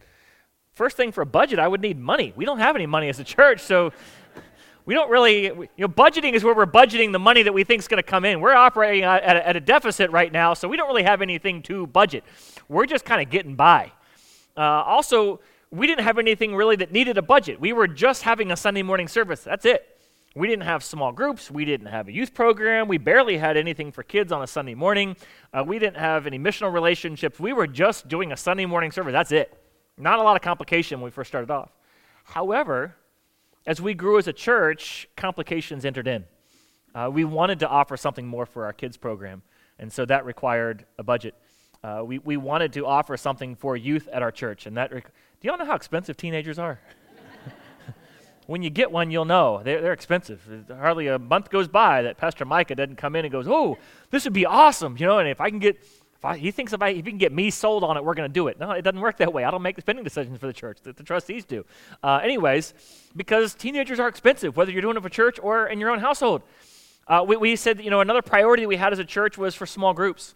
First 0.74 0.98
thing 0.98 1.12
for 1.12 1.22
a 1.22 1.26
budget, 1.26 1.60
I 1.60 1.68
would 1.68 1.82
need 1.82 2.00
money. 2.00 2.34
We 2.36 2.46
don't 2.46 2.60
have 2.60 2.76
any 2.76 2.86
money 2.86 3.08
as 3.08 3.20
a 3.20 3.24
church, 3.24 3.62
so 3.62 3.94
we 4.86 4.94
don't 4.94 5.10
really, 5.10 5.44
you 5.44 5.70
know, 5.78 5.88
budgeting 5.88 6.34
is 6.34 6.44
where 6.44 6.56
we're 6.56 6.66
budgeting 6.66 7.12
the 7.12 7.20
money 7.20 7.44
that 7.44 7.54
we 7.54 7.64
think 7.64 7.80
is 7.80 7.88
going 7.88 8.02
to 8.02 8.10
come 8.10 8.26
in. 8.26 8.42
We're 8.42 8.54
operating 8.54 9.04
at 9.04 9.24
a, 9.24 9.48
at 9.48 9.56
a, 9.56 9.62
deficit 9.62 10.12
right 10.12 10.32
now, 10.32 10.54
so 10.54 10.68
we 10.68 10.76
don't 10.76 10.88
really 10.88 11.04
have 11.04 11.22
anything 11.22 11.62
to 11.64 11.88
budget. 11.88 12.24
We're 12.68 12.86
just 12.86 13.06
kind 13.06 13.22
of 13.22 13.30
getting 13.30 13.56
by. 13.56 13.92
Uh, 14.58 14.62
also, 14.62 15.40
we 15.72 15.88
didn't 15.88 16.04
have 16.04 16.20
anything 16.20 16.56
really 16.56 16.76
that 16.78 16.92
needed 16.92 17.18
a 17.18 17.22
budget. 17.22 17.60
We 17.60 17.72
were 17.72 17.88
just 17.88 18.24
having 18.24 18.52
a 18.52 18.58
Sunday 18.58 18.84
morning 18.84 19.08
service. 19.08 19.42
That's 19.42 19.66
it. 19.66 19.93
We 20.36 20.48
didn't 20.48 20.64
have 20.64 20.84
small 20.84 21.12
groups. 21.12 21.52
We 21.52 21.64
didn't 21.64 21.88
have 21.88 22.08
a 22.08 22.12
youth 22.12 22.34
program. 22.34 22.88
We 22.88 22.98
barely 22.98 23.38
had 23.38 23.56
anything 23.56 23.92
for 23.92 24.02
kids 24.02 24.32
on 24.32 24.42
a 24.42 24.48
Sunday 24.48 24.74
morning. 24.74 25.16
Uh, 25.54 25.64
we 25.66 25.78
didn't 25.78 25.98
have 25.98 26.26
any 26.26 26.40
missional 26.40 26.74
relationships. 26.74 27.40
We 27.40 27.54
were 27.54 27.68
just 27.68 28.08
doing 28.08 28.32
a 28.32 28.38
Sunday 28.38 28.66
morning 28.66 28.92
service. 28.92 29.12
That's 29.12 29.32
it. 29.32 29.56
Not 29.96 30.18
a 30.18 30.24
lot 30.24 30.36
of 30.36 30.42
complication 30.42 31.00
when 31.00 31.06
we 31.06 31.12
first 31.12 31.28
started 31.28 31.52
off. 31.52 31.70
However, 32.24 32.96
as 33.68 33.80
we 33.80 33.94
grew 33.94 34.18
as 34.18 34.28
a 34.28 34.34
church, 34.34 35.08
complications 35.16 35.86
entered 35.86 36.08
in. 36.08 36.26
Uh, 36.96 37.10
we 37.12 37.24
wanted 37.24 37.60
to 37.60 37.70
offer 37.70 37.96
something 37.96 38.28
more 38.28 38.46
for 38.46 38.66
our 38.66 38.74
kids 38.74 38.98
program, 38.98 39.42
and 39.80 39.92
so 39.92 40.06
that 40.06 40.26
required 40.26 40.86
a 40.98 41.04
budget. 41.04 41.36
Uh, 41.84 42.02
we, 42.06 42.20
we 42.20 42.38
wanted 42.38 42.74
to 42.74 42.86
offer 42.86 43.18
something 43.18 43.56
for 43.56 43.76
youth 43.76 44.08
at 44.12 44.22
our 44.22 44.32
church, 44.32 44.66
and 44.66 44.78
that 44.78 44.92
rec- 44.94 45.12
do 45.42 45.48
y'all 45.48 45.58
know 45.58 45.66
how 45.66 45.76
expensive 45.76 46.18
teenagers 46.18 46.60
are? 46.60 46.80
When 48.48 48.62
you 48.62 48.70
get 48.70 48.92
one, 48.92 49.12
you'll 49.12 49.26
know 49.26 49.62
they're, 49.64 49.82
they're 49.82 49.94
expensive. 49.94 50.42
Hardly 50.70 51.08
a 51.08 51.20
month 51.20 51.50
goes 51.50 51.68
by 51.68 52.02
that 52.04 52.18
Pastor 52.18 52.46
Micah 52.46 52.76
doesn't 52.76 52.98
come 52.98 53.16
in 53.16 53.26
and 53.26 53.32
goes, 53.32 53.48
"Oh, 53.48 53.78
this 54.10 54.24
would 54.26 54.34
be 54.34 54.46
awesome," 54.46 54.98
you 54.98 55.06
know. 55.06 55.20
And 55.20 55.30
if 55.30 55.40
I 55.42 55.50
can 55.50 55.60
get 55.60 55.78
if 56.24 56.26
I, 56.26 56.38
he 56.38 56.52
thinks 56.52 56.72
if, 56.72 56.82
I, 56.82 56.90
if 56.90 57.04
he 57.04 57.12
can 57.12 57.18
get 57.18 57.34
me 57.34 57.50
sold 57.50 57.84
on 57.84 57.98
it, 57.98 58.06
we're 58.06 58.14
going 58.14 58.30
to 58.30 58.34
do 58.34 58.48
it. 58.48 58.58
No, 58.58 58.72
it 58.72 58.82
doesn't 58.84 59.02
work 59.02 59.18
that 59.18 59.34
way. 59.34 59.44
I 59.44 59.52
don't 59.52 59.62
make 59.62 59.76
the 59.76 59.82
spending 59.82 60.06
decisions 60.06 60.40
for 60.40 60.48
the 60.48 60.54
church. 60.54 60.78
The, 60.82 60.94
the 60.94 61.04
trustees 61.04 61.44
do. 61.44 61.66
Uh, 62.02 62.22
anyways, 62.24 62.74
because 63.14 63.54
teenagers 63.54 64.00
are 64.00 64.08
expensive, 64.08 64.56
whether 64.56 64.72
you're 64.72 64.82
doing 64.82 64.96
it 64.96 65.04
for 65.04 65.10
church 65.10 65.38
or 65.44 65.68
in 65.68 65.82
your 65.82 65.90
own 65.90 66.00
household. 66.00 66.42
Uh, 67.10 67.26
we, 67.28 67.36
we 67.36 67.58
said, 67.58 67.84
you 67.84 67.90
know, 67.90 68.00
another 68.00 68.22
priority 68.22 68.64
that 68.64 68.70
we 68.70 68.78
had 68.78 68.94
as 68.94 69.00
a 69.00 69.04
church 69.04 69.38
was 69.38 69.54
for 69.54 69.66
small 69.66 69.94
groups. 69.94 70.34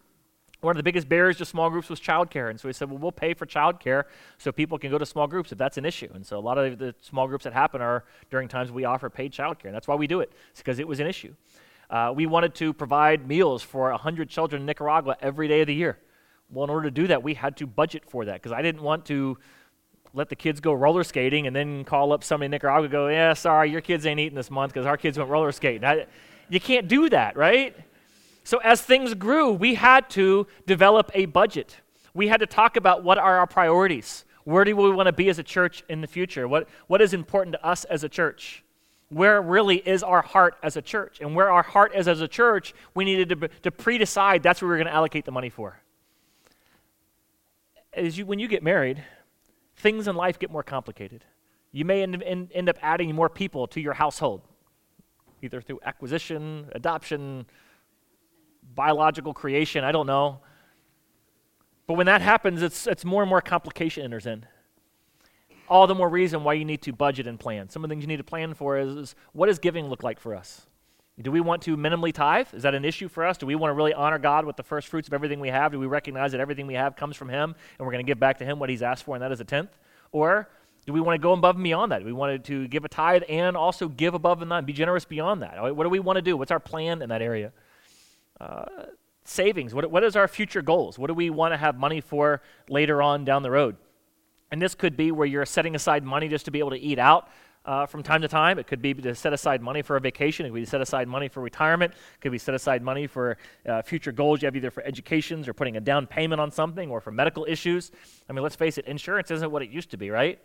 One 0.62 0.72
of 0.72 0.78
the 0.78 0.84
biggest 0.84 1.08
barriers 1.08 1.38
to 1.38 1.46
small 1.46 1.70
groups 1.70 1.88
was 1.88 2.00
childcare. 2.00 2.50
And 2.50 2.60
so 2.60 2.67
we 2.67 2.74
said, 2.74 2.89
well, 2.89 2.98
we'll 2.98 3.12
pay 3.12 3.36
for 3.36 3.46
childcare 3.46 4.06
so 4.39 4.52
people 4.52 4.80
can 4.80 4.89
go 4.89 4.98
to 4.98 5.06
small 5.06 5.28
groups 5.28 5.52
if 5.52 5.58
that's 5.58 5.78
an 5.78 5.86
issue. 5.86 6.10
And 6.13 6.26
so 6.26 6.38
a 6.38 6.41
lot 6.41 6.58
of 6.58 6.80
the 6.80 6.96
small 7.02 7.28
groups 7.28 7.43
that 7.43 7.54
happen 7.54 7.80
are 7.80 8.06
during 8.32 8.48
times 8.48 8.72
we 8.72 8.84
offer 8.84 9.10
paid 9.10 9.32
childcare. 9.32 9.65
And 9.65 9.76
that's 9.76 9.88
why 9.88 9.96
we 9.96 10.08
do 10.08 10.20
it, 10.22 10.32
it's 10.52 10.60
because 10.60 10.80
it 10.80 10.88
was 10.88 11.00
an 11.00 11.06
issue. 11.08 11.34
Uh, 11.89 12.12
we 12.15 12.26
wanted 12.26 12.54
to 12.56 12.74
provide 12.74 13.28
meals 13.28 13.62
for 13.63 13.91
100 13.91 14.30
children 14.30 14.63
in 14.63 14.65
Nicaragua 14.65 15.15
every 15.22 15.48
day 15.48 15.62
of 15.62 15.67
the 15.67 15.76
year. 15.76 16.00
Well, 16.50 16.63
in 16.63 16.70
order 16.70 16.88
to 16.88 16.91
do 16.91 17.08
that, 17.08 17.24
we 17.24 17.34
had 17.34 17.56
to 17.58 17.67
budget 17.67 18.04
for 18.06 18.26
that 18.26 18.36
because 18.36 18.52
I 18.52 18.62
didn't 18.62 18.82
want 18.82 19.06
to 19.06 19.38
let 20.13 20.30
the 20.30 20.36
kids 20.36 20.60
go 20.60 20.74
roller 20.74 21.04
skating 21.04 21.46
and 21.48 21.56
then 21.56 21.84
call 21.84 22.12
up 22.12 22.24
somebody 22.24 22.46
in 22.46 22.52
Nicaragua 22.52 22.84
and 22.84 22.91
go, 22.91 23.08
yeah, 23.08 23.34
sorry, 23.34 23.70
your 23.70 23.82
kids 23.82 24.06
ain't 24.06 24.20
eating 24.20 24.36
this 24.36 24.50
month 24.50 24.74
because 24.74 24.86
our 24.86 24.98
kids 24.98 25.17
went 25.17 25.30
roller 25.30 25.52
skating. 25.52 25.84
I, 25.84 26.08
you 26.50 26.60
can't 26.60 26.88
do 26.88 27.10
that, 27.10 27.38
right? 27.38 27.76
So 28.47 28.60
as 28.60 28.81
things 28.81 29.13
grew, 29.13 29.51
we 29.51 29.75
had 29.75 30.10
to 30.12 30.47
develop 30.65 31.12
a 31.13 31.25
budget. 31.25 31.81
We 32.13 32.29
had 32.29 32.39
to 32.39 32.45
talk 32.45 32.77
about 32.77 33.03
what 33.03 33.17
are 33.17 33.39
our 33.39 33.45
priorities. 33.45 34.23
Where 34.45 34.63
do 34.63 34.73
we 34.73 34.89
want 34.89 35.07
to 35.07 35.12
be 35.12 35.27
as 35.27 35.38
a 35.38 35.43
church 35.43 35.83
in 35.89 35.99
the 35.99 36.07
future? 36.07 36.47
What, 36.47 36.69
what 36.88 37.01
is 37.01 37.13
important 37.13 37.55
to 37.55 37.65
us 37.65 37.83
as 37.83 38.05
a 38.05 38.10
church? 38.10 38.63
Where 39.10 39.41
really 39.41 39.79
is 39.79 40.01
our 40.01 40.21
heart 40.21 40.55
as 40.63 40.77
a 40.77 40.81
church? 40.81 41.19
And 41.19 41.36
where 41.36 41.51
our 41.51 41.62
heart 41.62 41.93
is 41.93 42.07
as 42.07 42.21
a 42.21 42.27
church, 42.29 42.73
we 42.95 43.03
needed 43.03 43.27
to, 43.27 43.49
to 43.63 43.69
pre-decide 43.69 44.43
that's 44.43 44.62
where 44.62 44.69
we 44.69 44.75
we're 44.75 44.77
going 44.77 44.88
to 44.88 44.93
allocate 44.93 45.25
the 45.25 45.31
money 45.31 45.49
for 45.49 45.81
as 47.97 48.17
you, 48.17 48.25
when 48.25 48.39
you 48.39 48.47
get 48.47 48.63
married, 48.63 49.03
things 49.75 50.07
in 50.07 50.15
life 50.15 50.39
get 50.39 50.51
more 50.51 50.63
complicated. 50.63 51.25
You 51.73 51.83
may 51.83 52.01
end, 52.01 52.23
end, 52.23 52.51
end 52.53 52.69
up 52.69 52.77
adding 52.81 53.13
more 53.13 53.27
people 53.27 53.67
to 53.67 53.81
your 53.81 53.93
household, 53.93 54.41
either 55.41 55.60
through 55.60 55.79
acquisition, 55.83 56.69
adoption, 56.71 57.45
biological 58.77 59.33
creation, 59.33 59.83
I 59.83 59.91
don't 59.91 60.07
know. 60.07 60.39
But 61.87 61.95
when 61.95 62.05
that 62.05 62.21
happens, 62.21 62.61
it's, 62.61 62.87
it's 62.87 63.03
more 63.03 63.23
and 63.23 63.29
more 63.29 63.41
complication 63.41 64.03
enters 64.03 64.25
in. 64.25 64.45
All 65.67 65.87
the 65.87 65.95
more 65.95 66.07
reason 66.07 66.45
why 66.45 66.53
you 66.53 66.63
need 66.63 66.81
to 66.83 66.93
budget 66.93 67.27
and 67.27 67.37
plan. 67.37 67.67
Some 67.69 67.83
of 67.83 67.89
the 67.89 67.93
things 67.93 68.03
you 68.03 68.07
need 68.07 68.17
to 68.17 68.23
plan 68.23 68.53
for 68.53 68.77
is, 68.77 68.95
is 68.95 69.15
what 69.33 69.47
does 69.47 69.59
giving 69.59 69.87
look 69.87 70.03
like 70.03 70.19
for 70.19 70.33
us? 70.33 70.67
Do 71.19 71.31
we 71.31 71.41
want 71.41 71.63
to 71.63 71.75
minimally 71.75 72.13
tithe? 72.13 72.53
Is 72.53 72.61
that 72.63 72.75
an 72.75 72.85
issue 72.85 73.09
for 73.09 73.25
us? 73.25 73.37
Do 73.37 73.47
we 73.47 73.55
want 73.55 73.71
to 73.71 73.73
really 73.73 73.93
honor 73.93 74.19
God 74.19 74.45
with 74.45 74.55
the 74.55 74.63
first 74.63 74.87
fruits 74.87 75.07
of 75.07 75.13
everything 75.13 75.39
we 75.39 75.49
have? 75.49 75.71
Do 75.71 75.79
we 75.79 75.87
recognize 75.87 76.31
that 76.33 76.39
everything 76.39 76.67
we 76.67 76.75
have 76.75 76.95
comes 76.95 77.17
from 77.17 77.27
Him 77.27 77.55
and 77.77 77.85
we're 77.85 77.91
going 77.91 78.05
to 78.05 78.09
give 78.09 78.19
back 78.19 78.37
to 78.37 78.45
Him 78.45 78.59
what 78.59 78.69
He's 78.69 78.83
asked 78.83 79.03
for, 79.03 79.15
and 79.15 79.23
that 79.23 79.31
is 79.31 79.41
a 79.41 79.43
tenth? 79.43 79.71
Or 80.11 80.47
do 80.85 80.93
we 80.93 81.01
want 81.01 81.15
to 81.15 81.21
go 81.21 81.33
above 81.33 81.55
and 81.55 81.63
beyond 81.63 81.91
that? 81.91 81.99
Do 81.99 82.05
we 82.05 82.13
want 82.13 82.43
to 82.45 82.67
give 82.67 82.85
a 82.85 82.87
tithe 82.87 83.23
and 83.27 83.57
also 83.57 83.87
give 83.87 84.13
above 84.13 84.41
and 84.41 84.49
beyond, 84.49 84.67
be 84.67 84.73
generous 84.73 85.05
beyond 85.05 85.41
that? 85.41 85.75
What 85.75 85.83
do 85.83 85.89
we 85.89 85.99
want 85.99 86.17
to 86.17 86.21
do? 86.21 86.37
What's 86.37 86.51
our 86.51 86.59
plan 86.59 87.01
in 87.01 87.09
that 87.09 87.21
area? 87.21 87.51
Uh, 88.39 88.65
savings. 89.23 89.73
What, 89.73 89.89
what 89.91 90.04
is 90.04 90.15
our 90.15 90.28
future 90.28 90.62
goals? 90.62 90.97
What 90.97 91.08
do 91.08 91.13
we 91.13 91.30
want 91.30 91.54
to 91.54 91.58
have 91.58 91.78
money 91.78 92.02
for 92.02 92.41
later 92.69 93.02
on 93.02 93.26
down 93.26 93.43
the 93.43 93.52
road? 93.52 93.76
And 94.52 94.62
this 94.62 94.76
could 94.76 94.95
be 94.95 95.12
where 95.12 95.28
you're 95.28 95.45
setting 95.45 95.76
aside 95.76 96.04
money 96.04 96.30
just 96.30 96.45
to 96.45 96.52
be 96.52 96.60
able 96.60 96.69
to 96.69 96.80
eat 96.80 97.00
out 97.00 97.28
uh, 97.65 97.86
from 97.86 98.02
time 98.02 98.21
to 98.21 98.30
time. 98.30 98.58
It 98.58 98.65
could 98.65 98.82
be 98.82 98.93
to 98.93 99.13
set 99.13 99.34
aside 99.34 99.62
money 99.62 99.82
for 99.82 99.97
a 99.97 100.00
vacation. 100.00 100.45
It 100.45 100.50
could 100.50 100.56
be 100.56 100.65
set 100.65 100.80
aside 100.80 101.08
money 101.10 101.28
for 101.28 101.41
retirement. 101.41 101.93
It 101.93 102.21
could 102.21 102.32
be 102.32 102.38
set 102.38 102.56
aside 102.56 102.82
money 102.82 103.08
for 103.08 103.38
uh, 103.67 103.82
future 103.82 104.13
goals 104.13 104.41
you 104.41 104.45
have 104.45 104.56
either 104.56 104.71
for 104.71 104.84
educations 104.84 105.47
or 105.47 105.54
putting 105.54 105.76
a 105.76 105.82
down 105.82 106.08
payment 106.08 106.39
on 106.39 106.50
something 106.50 106.89
or 106.89 107.02
for 107.02 107.12
medical 107.12 107.45
issues. 107.47 107.91
I 108.30 108.34
mean, 108.34 108.43
let's 108.43 108.56
face 108.56 108.78
it, 108.78 108.86
insurance 108.86 109.30
isn't 109.32 109.52
what 109.52 109.62
it 109.62 109.69
used 109.69 109.91
to 109.91 109.97
be, 109.97 110.10
right? 110.10 110.39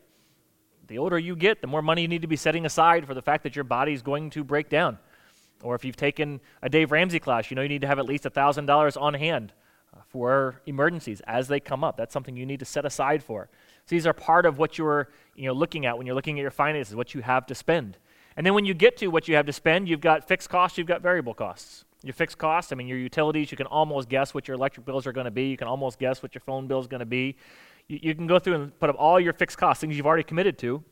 The 0.89 0.99
older 0.99 1.19
you 1.19 1.37
get, 1.37 1.61
the 1.61 1.69
more 1.69 1.83
money 1.83 2.03
you 2.03 2.09
need 2.09 2.23
to 2.23 2.29
be 2.29 2.37
setting 2.37 2.67
aside 2.67 3.07
for 3.07 3.15
the 3.15 3.23
fact 3.23 3.45
that 3.45 3.55
your 3.55 3.65
body 3.65 3.93
is 3.93 4.03
going 4.03 4.31
to 4.31 4.43
break 4.43 4.69
down. 4.69 4.99
Or 5.63 5.75
if 5.75 5.85
you've 5.85 5.97
taken 5.97 6.41
a 6.63 6.69
Dave 6.69 6.93
Ramsey 6.93 7.19
class, 7.19 7.51
you 7.51 7.55
know 7.55 7.63
you 7.63 7.69
need 7.69 7.81
to 7.83 7.87
have 7.87 7.99
at 7.99 8.07
least 8.07 8.25
$1,000 8.25 9.01
on 9.01 9.15
hand 9.15 9.53
uh, 9.95 10.01
for 10.09 10.61
emergencies 10.67 11.21
as 11.27 11.49
they 11.49 11.61
come 11.61 11.85
up. 11.85 11.97
That's 11.97 12.13
something 12.13 12.37
you 12.37 12.47
need 12.47 12.61
to 12.61 12.65
set 12.65 12.85
aside 12.85 13.23
for. 13.23 13.49
So 13.87 13.95
these 13.95 14.07
are 14.07 14.13
part 14.13 14.47
of 14.47 14.59
what 14.59 14.79
you're 14.79 15.09
you 15.35 15.47
know, 15.47 15.53
looking 15.53 15.87
at 15.87 15.97
when 15.97 16.07
you're 16.07 16.15
looking 16.15 16.39
at 16.39 16.43
your 16.43 16.51
finances, 16.51 16.95
what 16.95 17.15
you 17.15 17.23
have 17.23 17.47
to 17.47 17.55
spend. 17.55 17.99
And 18.37 18.47
then 18.47 18.55
when 18.55 18.65
you 18.65 18.75
get 18.75 18.97
to 18.99 19.09
what 19.09 19.29
you 19.29 19.37
have 19.37 19.47
to 19.47 19.53
spend, 19.53 19.89
you've 19.89 20.01
got 20.01 20.27
fixed 20.27 20.49
costs, 20.49 20.79
you've 20.79 20.87
got 20.87 21.03
variable 21.03 21.35
costs. 21.35 21.85
Your 22.03 22.15
fixed 22.15 22.39
costs, 22.39 22.73
I 22.73 22.75
mean, 22.75 22.89
your 22.89 22.99
utilities, 22.99 23.51
you 23.51 23.57
can 23.57 23.67
almost 23.67 24.09
guess 24.09 24.35
what 24.35 24.49
your 24.49 24.57
electric 24.57 24.87
bills 24.87 25.07
are 25.07 25.13
going 25.13 25.27
to 25.27 25.31
be. 25.31 25.45
You 25.45 25.57
can 25.57 25.69
almost 25.69 25.99
guess 25.99 26.23
what 26.23 26.35
your 26.35 26.41
phone 26.41 26.67
bill 26.67 26.81
is 26.81 26.87
going 26.87 27.01
to 27.01 27.07
be. 27.07 27.37
You, 27.89 27.99
you 28.03 28.15
can 28.15 28.27
go 28.27 28.39
through 28.39 28.55
and 28.55 28.81
put 28.81 28.91
up 28.91 28.97
all 28.99 29.21
your 29.21 29.33
fixed 29.33 29.59
costs, 29.59 29.81
things 29.81 29.97
you've 29.97 30.07
already 30.07 30.25
committed 30.25 30.59
to. 30.59 30.83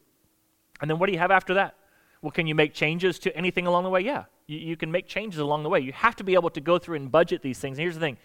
And 0.80 0.90
then 0.90 0.98
what 0.98 1.06
do 1.06 1.12
you 1.12 1.18
have 1.18 1.30
after 1.30 1.54
that? 1.54 1.74
Well, 2.22 2.30
can 2.30 2.46
you 2.46 2.54
make 2.54 2.74
changes 2.74 3.18
to 3.20 3.36
anything 3.36 3.66
along 3.66 3.84
the 3.84 3.90
way? 3.90 4.02
Yeah, 4.02 4.24
you, 4.50 4.58
you 4.58 4.76
can 4.76 4.90
make 4.90 5.06
changes 5.06 5.38
along 5.38 5.62
the 5.62 5.68
way. 5.68 5.78
You 5.80 5.92
have 5.92 6.16
to 6.16 6.24
be 6.24 6.34
able 6.34 6.50
to 6.50 6.60
go 6.60 6.78
through 6.78 6.96
and 6.96 7.10
budget 7.10 7.40
these 7.40 7.58
things. 7.58 7.78
And 7.78 7.82
here's 7.82 7.94
the 7.94 8.00
thing 8.00 8.16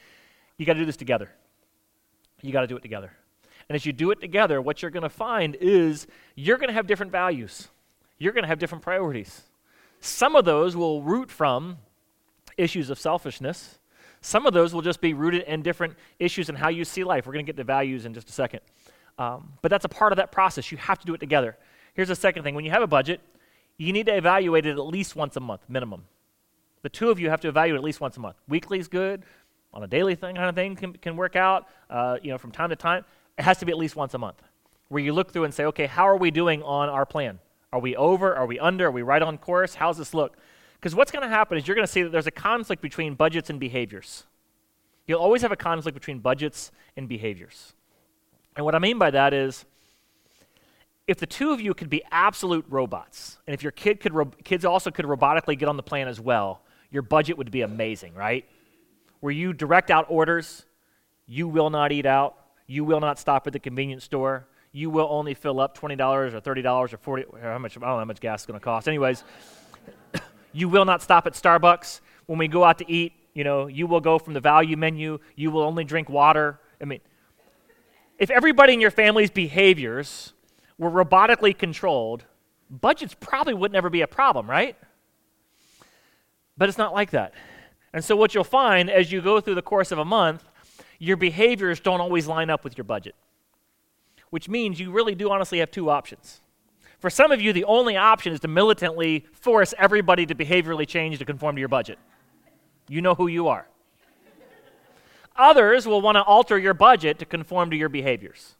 you 0.57 0.65
got 0.65 0.73
to 0.73 0.79
do 0.79 0.85
this 0.85 0.97
together. 0.97 1.29
You 2.41 2.51
got 2.51 2.61
to 2.61 2.67
do 2.67 2.75
it 2.75 2.81
together. 2.81 3.11
And 3.69 3.75
as 3.75 3.85
you 3.85 3.93
do 3.93 4.11
it 4.11 4.21
together, 4.21 4.61
what 4.61 4.81
you're 4.81 4.91
going 4.91 5.03
to 5.03 5.09
find 5.09 5.55
is 5.59 6.07
you're 6.35 6.57
going 6.57 6.67
to 6.67 6.73
have 6.73 6.87
different 6.87 7.11
values. 7.11 7.69
You're 8.17 8.33
going 8.33 8.43
to 8.43 8.47
have 8.47 8.59
different 8.59 8.83
priorities. 8.83 9.41
Some 10.01 10.35
of 10.35 10.45
those 10.45 10.75
will 10.75 11.01
root 11.01 11.31
from 11.31 11.77
issues 12.57 12.89
of 12.89 12.99
selfishness. 12.99 13.79
Some 14.21 14.45
of 14.45 14.53
those 14.53 14.73
will 14.73 14.81
just 14.81 15.01
be 15.01 15.13
rooted 15.13 15.43
in 15.43 15.61
different 15.61 15.95
issues 16.19 16.49
in 16.49 16.55
how 16.55 16.69
you 16.69 16.85
see 16.85 17.03
life. 17.03 17.25
We're 17.25 17.33
going 17.33 17.45
to 17.45 17.51
get 17.51 17.57
to 17.57 17.63
values 17.63 18.05
in 18.05 18.13
just 18.13 18.29
a 18.29 18.33
second. 18.33 18.61
Um, 19.17 19.53
but 19.61 19.69
that's 19.69 19.85
a 19.85 19.89
part 19.89 20.11
of 20.11 20.17
that 20.17 20.31
process. 20.31 20.71
You 20.71 20.77
have 20.77 20.99
to 20.99 21.05
do 21.05 21.13
it 21.13 21.19
together. 21.19 21.57
Here's 21.93 22.07
the 22.07 22.15
second 22.15 22.43
thing 22.43 22.55
when 22.55 22.65
you 22.65 22.71
have 22.71 22.81
a 22.81 22.87
budget, 22.87 23.21
you 23.77 23.93
need 23.93 24.05
to 24.05 24.15
evaluate 24.15 24.65
it 24.65 24.71
at 24.71 24.85
least 24.85 25.15
once 25.15 25.35
a 25.35 25.39
month, 25.39 25.61
minimum. 25.67 26.03
The 26.85 26.89
two 26.89 27.09
of 27.09 27.19
you 27.19 27.31
have 27.31 27.41
to 27.41 27.47
evaluate 27.47 27.79
at 27.79 27.83
least 27.83 27.99
once 27.99 28.15
a 28.15 28.19
month. 28.19 28.35
Weekly 28.47 28.77
is 28.77 28.87
good, 28.87 29.23
on 29.73 29.81
a 29.81 29.87
daily 29.87 30.13
thing 30.13 30.35
kind 30.35 30.47
of 30.47 30.53
thing 30.53 30.75
can, 30.75 30.93
can 30.93 31.17
work 31.17 31.35
out, 31.35 31.67
uh, 31.89 32.19
you 32.21 32.29
know, 32.29 32.37
from 32.37 32.51
time 32.51 32.69
to 32.69 32.75
time. 32.75 33.03
It 33.39 33.41
has 33.41 33.57
to 33.57 33.65
be 33.65 33.71
at 33.71 33.77
least 33.79 33.95
once 33.95 34.13
a 34.13 34.19
month 34.19 34.39
where 34.89 35.01
you 35.01 35.11
look 35.11 35.31
through 35.31 35.45
and 35.45 35.51
say, 35.51 35.65
okay, 35.65 35.87
how 35.87 36.07
are 36.07 36.15
we 36.15 36.29
doing 36.29 36.61
on 36.61 36.87
our 36.89 37.03
plan? 37.03 37.39
Are 37.73 37.79
we 37.79 37.95
over? 37.95 38.35
Are 38.35 38.45
we 38.45 38.59
under? 38.59 38.85
Are 38.85 38.91
we 38.91 39.01
right 39.01 39.23
on 39.23 39.39
course? 39.39 39.73
How's 39.73 39.97
this 39.97 40.13
look? 40.13 40.37
Because 40.75 40.93
what's 40.93 41.11
going 41.11 41.23
to 41.23 41.27
happen 41.27 41.57
is 41.57 41.67
you're 41.67 41.73
going 41.73 41.87
to 41.87 41.91
see 41.91 42.03
that 42.03 42.11
there's 42.11 42.27
a 42.27 42.31
conflict 42.31 42.83
between 42.83 43.15
budgets 43.15 43.49
and 43.49 43.59
behaviors. 43.59 44.25
You'll 45.07 45.21
always 45.21 45.41
have 45.41 45.51
a 45.51 45.55
conflict 45.55 45.95
between 45.95 46.19
budgets 46.19 46.71
and 46.95 47.09
behaviors. 47.09 47.73
And 48.55 48.63
what 48.63 48.75
I 48.75 48.79
mean 48.79 48.99
by 48.99 49.09
that 49.09 49.33
is 49.33 49.65
if 51.07 51.17
the 51.17 51.25
two 51.25 51.51
of 51.51 51.59
you 51.59 51.73
could 51.73 51.89
be 51.89 52.03
absolute 52.11 52.63
robots, 52.69 53.39
and 53.47 53.55
if 53.55 53.63
your 53.63 53.71
kid 53.71 53.99
could 53.99 54.13
ro- 54.13 54.31
kids 54.43 54.63
also 54.63 54.91
could 54.91 55.05
robotically 55.05 55.57
get 55.57 55.67
on 55.67 55.77
the 55.77 55.83
plan 55.83 56.07
as 56.07 56.19
well, 56.19 56.61
your 56.91 57.01
budget 57.01 57.37
would 57.37 57.51
be 57.51 57.61
amazing, 57.61 58.13
right? 58.13 58.45
Where 59.19 59.31
you 59.31 59.53
direct 59.53 59.91
out 59.91 60.05
orders, 60.09 60.65
you 61.27 61.47
will 61.47 61.69
not 61.69 61.91
eat 61.91 62.05
out, 62.05 62.35
you 62.67 62.83
will 62.83 62.99
not 62.99 63.19
stop 63.19 63.47
at 63.47 63.53
the 63.53 63.59
convenience 63.59 64.03
store. 64.03 64.47
You 64.71 64.89
will 64.89 65.07
only 65.09 65.33
fill 65.33 65.61
up 65.61 65.77
$20 65.77 66.33
or 66.33 66.41
$30 66.41 66.93
or 66.93 66.97
40 66.97 67.25
how 67.41 67.57
much 67.57 67.77
I 67.77 67.79
don't 67.79 67.89
know 67.89 67.97
how 67.97 68.05
much 68.05 68.19
gas 68.19 68.41
is 68.41 68.45
going 68.45 68.59
to 68.59 68.63
cost. 68.63 68.89
Anyways, 68.89 69.23
you 70.53 70.67
will 70.67 70.83
not 70.83 71.01
stop 71.01 71.27
at 71.27 71.33
Starbucks. 71.33 72.01
When 72.25 72.37
we 72.37 72.49
go 72.49 72.63
out 72.63 72.79
to 72.79 72.91
eat, 72.91 73.13
you 73.33 73.43
know, 73.43 73.67
you 73.67 73.87
will 73.87 74.01
go 74.01 74.19
from 74.19 74.33
the 74.33 74.41
value 74.41 74.75
menu. 74.75 75.19
You 75.35 75.51
will 75.51 75.61
only 75.61 75.85
drink 75.85 76.09
water. 76.09 76.59
I 76.81 76.85
mean, 76.85 76.99
if 78.17 78.29
everybody 78.29 78.73
in 78.73 78.81
your 78.81 78.91
family's 78.91 79.29
behaviors 79.29 80.33
were 80.77 80.91
robotically 80.91 81.57
controlled, 81.57 82.25
budgets 82.69 83.15
probably 83.19 83.53
would 83.53 83.71
never 83.71 83.89
be 83.89 84.01
a 84.01 84.07
problem, 84.07 84.49
right? 84.49 84.75
But 86.57 86.69
it's 86.69 86.77
not 86.77 86.93
like 86.93 87.11
that. 87.11 87.33
And 87.93 88.03
so, 88.03 88.15
what 88.15 88.33
you'll 88.33 88.43
find 88.43 88.89
as 88.89 89.11
you 89.11 89.21
go 89.21 89.39
through 89.39 89.55
the 89.55 89.61
course 89.61 89.91
of 89.91 89.99
a 89.99 90.05
month 90.05 90.45
your 90.99 91.17
behaviors 91.17 91.79
don't 91.79 92.01
always 92.01 92.27
line 92.27 92.49
up 92.49 92.63
with 92.63 92.77
your 92.77 92.85
budget, 92.85 93.15
which 94.29 94.47
means 94.47 94.79
you 94.79 94.91
really 94.91 95.15
do 95.15 95.29
honestly 95.29 95.59
have 95.59 95.71
two 95.71 95.89
options. 95.89 96.41
For 96.99 97.09
some 97.09 97.31
of 97.31 97.41
you, 97.41 97.53
the 97.53 97.65
only 97.65 97.97
option 97.97 98.33
is 98.33 98.39
to 98.41 98.47
militantly 98.47 99.25
force 99.33 99.73
everybody 99.77 100.25
to 100.25 100.35
behaviorally 100.35 100.87
change 100.87 101.19
to 101.19 101.25
conform 101.25 101.55
to 101.55 101.59
your 101.59 101.69
budget. 101.69 101.99
You 102.87 103.01
know 103.01 103.15
who 103.15 103.27
you 103.27 103.47
are. 103.47 103.67
Others 105.35 105.85
will 105.85 106.01
want 106.01 106.15
to 106.15 106.23
alter 106.23 106.57
your 106.57 106.73
budget 106.73 107.19
to 107.19 107.25
conform 107.25 107.69
to 107.71 107.75
your 107.75 107.89
behaviors. 107.89 108.55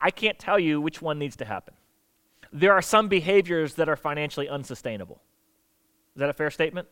I 0.00 0.10
can't 0.10 0.38
tell 0.38 0.58
you 0.58 0.80
which 0.80 1.00
one 1.00 1.18
needs 1.18 1.36
to 1.36 1.46
happen. 1.46 1.74
There 2.52 2.74
are 2.74 2.82
some 2.82 3.08
behaviors 3.08 3.74
that 3.74 3.88
are 3.88 3.96
financially 3.96 4.48
unsustainable. 4.48 5.22
Is 6.14 6.20
that 6.20 6.28
a 6.28 6.32
fair 6.32 6.50
statement? 6.50 6.88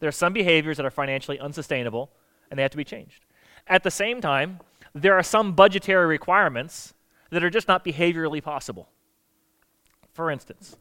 There 0.00 0.08
are 0.08 0.12
some 0.12 0.32
behaviors 0.32 0.76
that 0.76 0.86
are 0.86 0.90
financially 0.90 1.38
unsustainable 1.38 2.10
and 2.50 2.58
they 2.58 2.62
have 2.62 2.70
to 2.72 2.76
be 2.76 2.84
changed. 2.84 3.24
At 3.66 3.82
the 3.82 3.90
same 3.90 4.20
time, 4.20 4.60
there 4.94 5.14
are 5.14 5.22
some 5.22 5.54
budgetary 5.54 6.06
requirements 6.06 6.94
that 7.30 7.42
are 7.42 7.50
just 7.50 7.68
not 7.68 7.84
behaviorally 7.84 8.42
possible. 8.42 8.88
For 10.12 10.30
instance, 10.30 10.76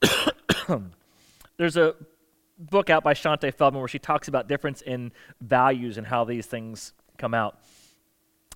there's 1.56 1.76
a 1.76 1.94
book 2.58 2.90
out 2.90 3.02
by 3.02 3.14
Shaunti 3.14 3.52
Feldhahn 3.52 3.80
where 3.80 3.88
she 3.88 3.98
talks 3.98 4.28
about 4.28 4.48
difference 4.48 4.82
in 4.82 5.12
values 5.40 5.98
and 5.98 6.06
how 6.06 6.24
these 6.24 6.46
things 6.46 6.92
come 7.18 7.34
out. 7.34 7.58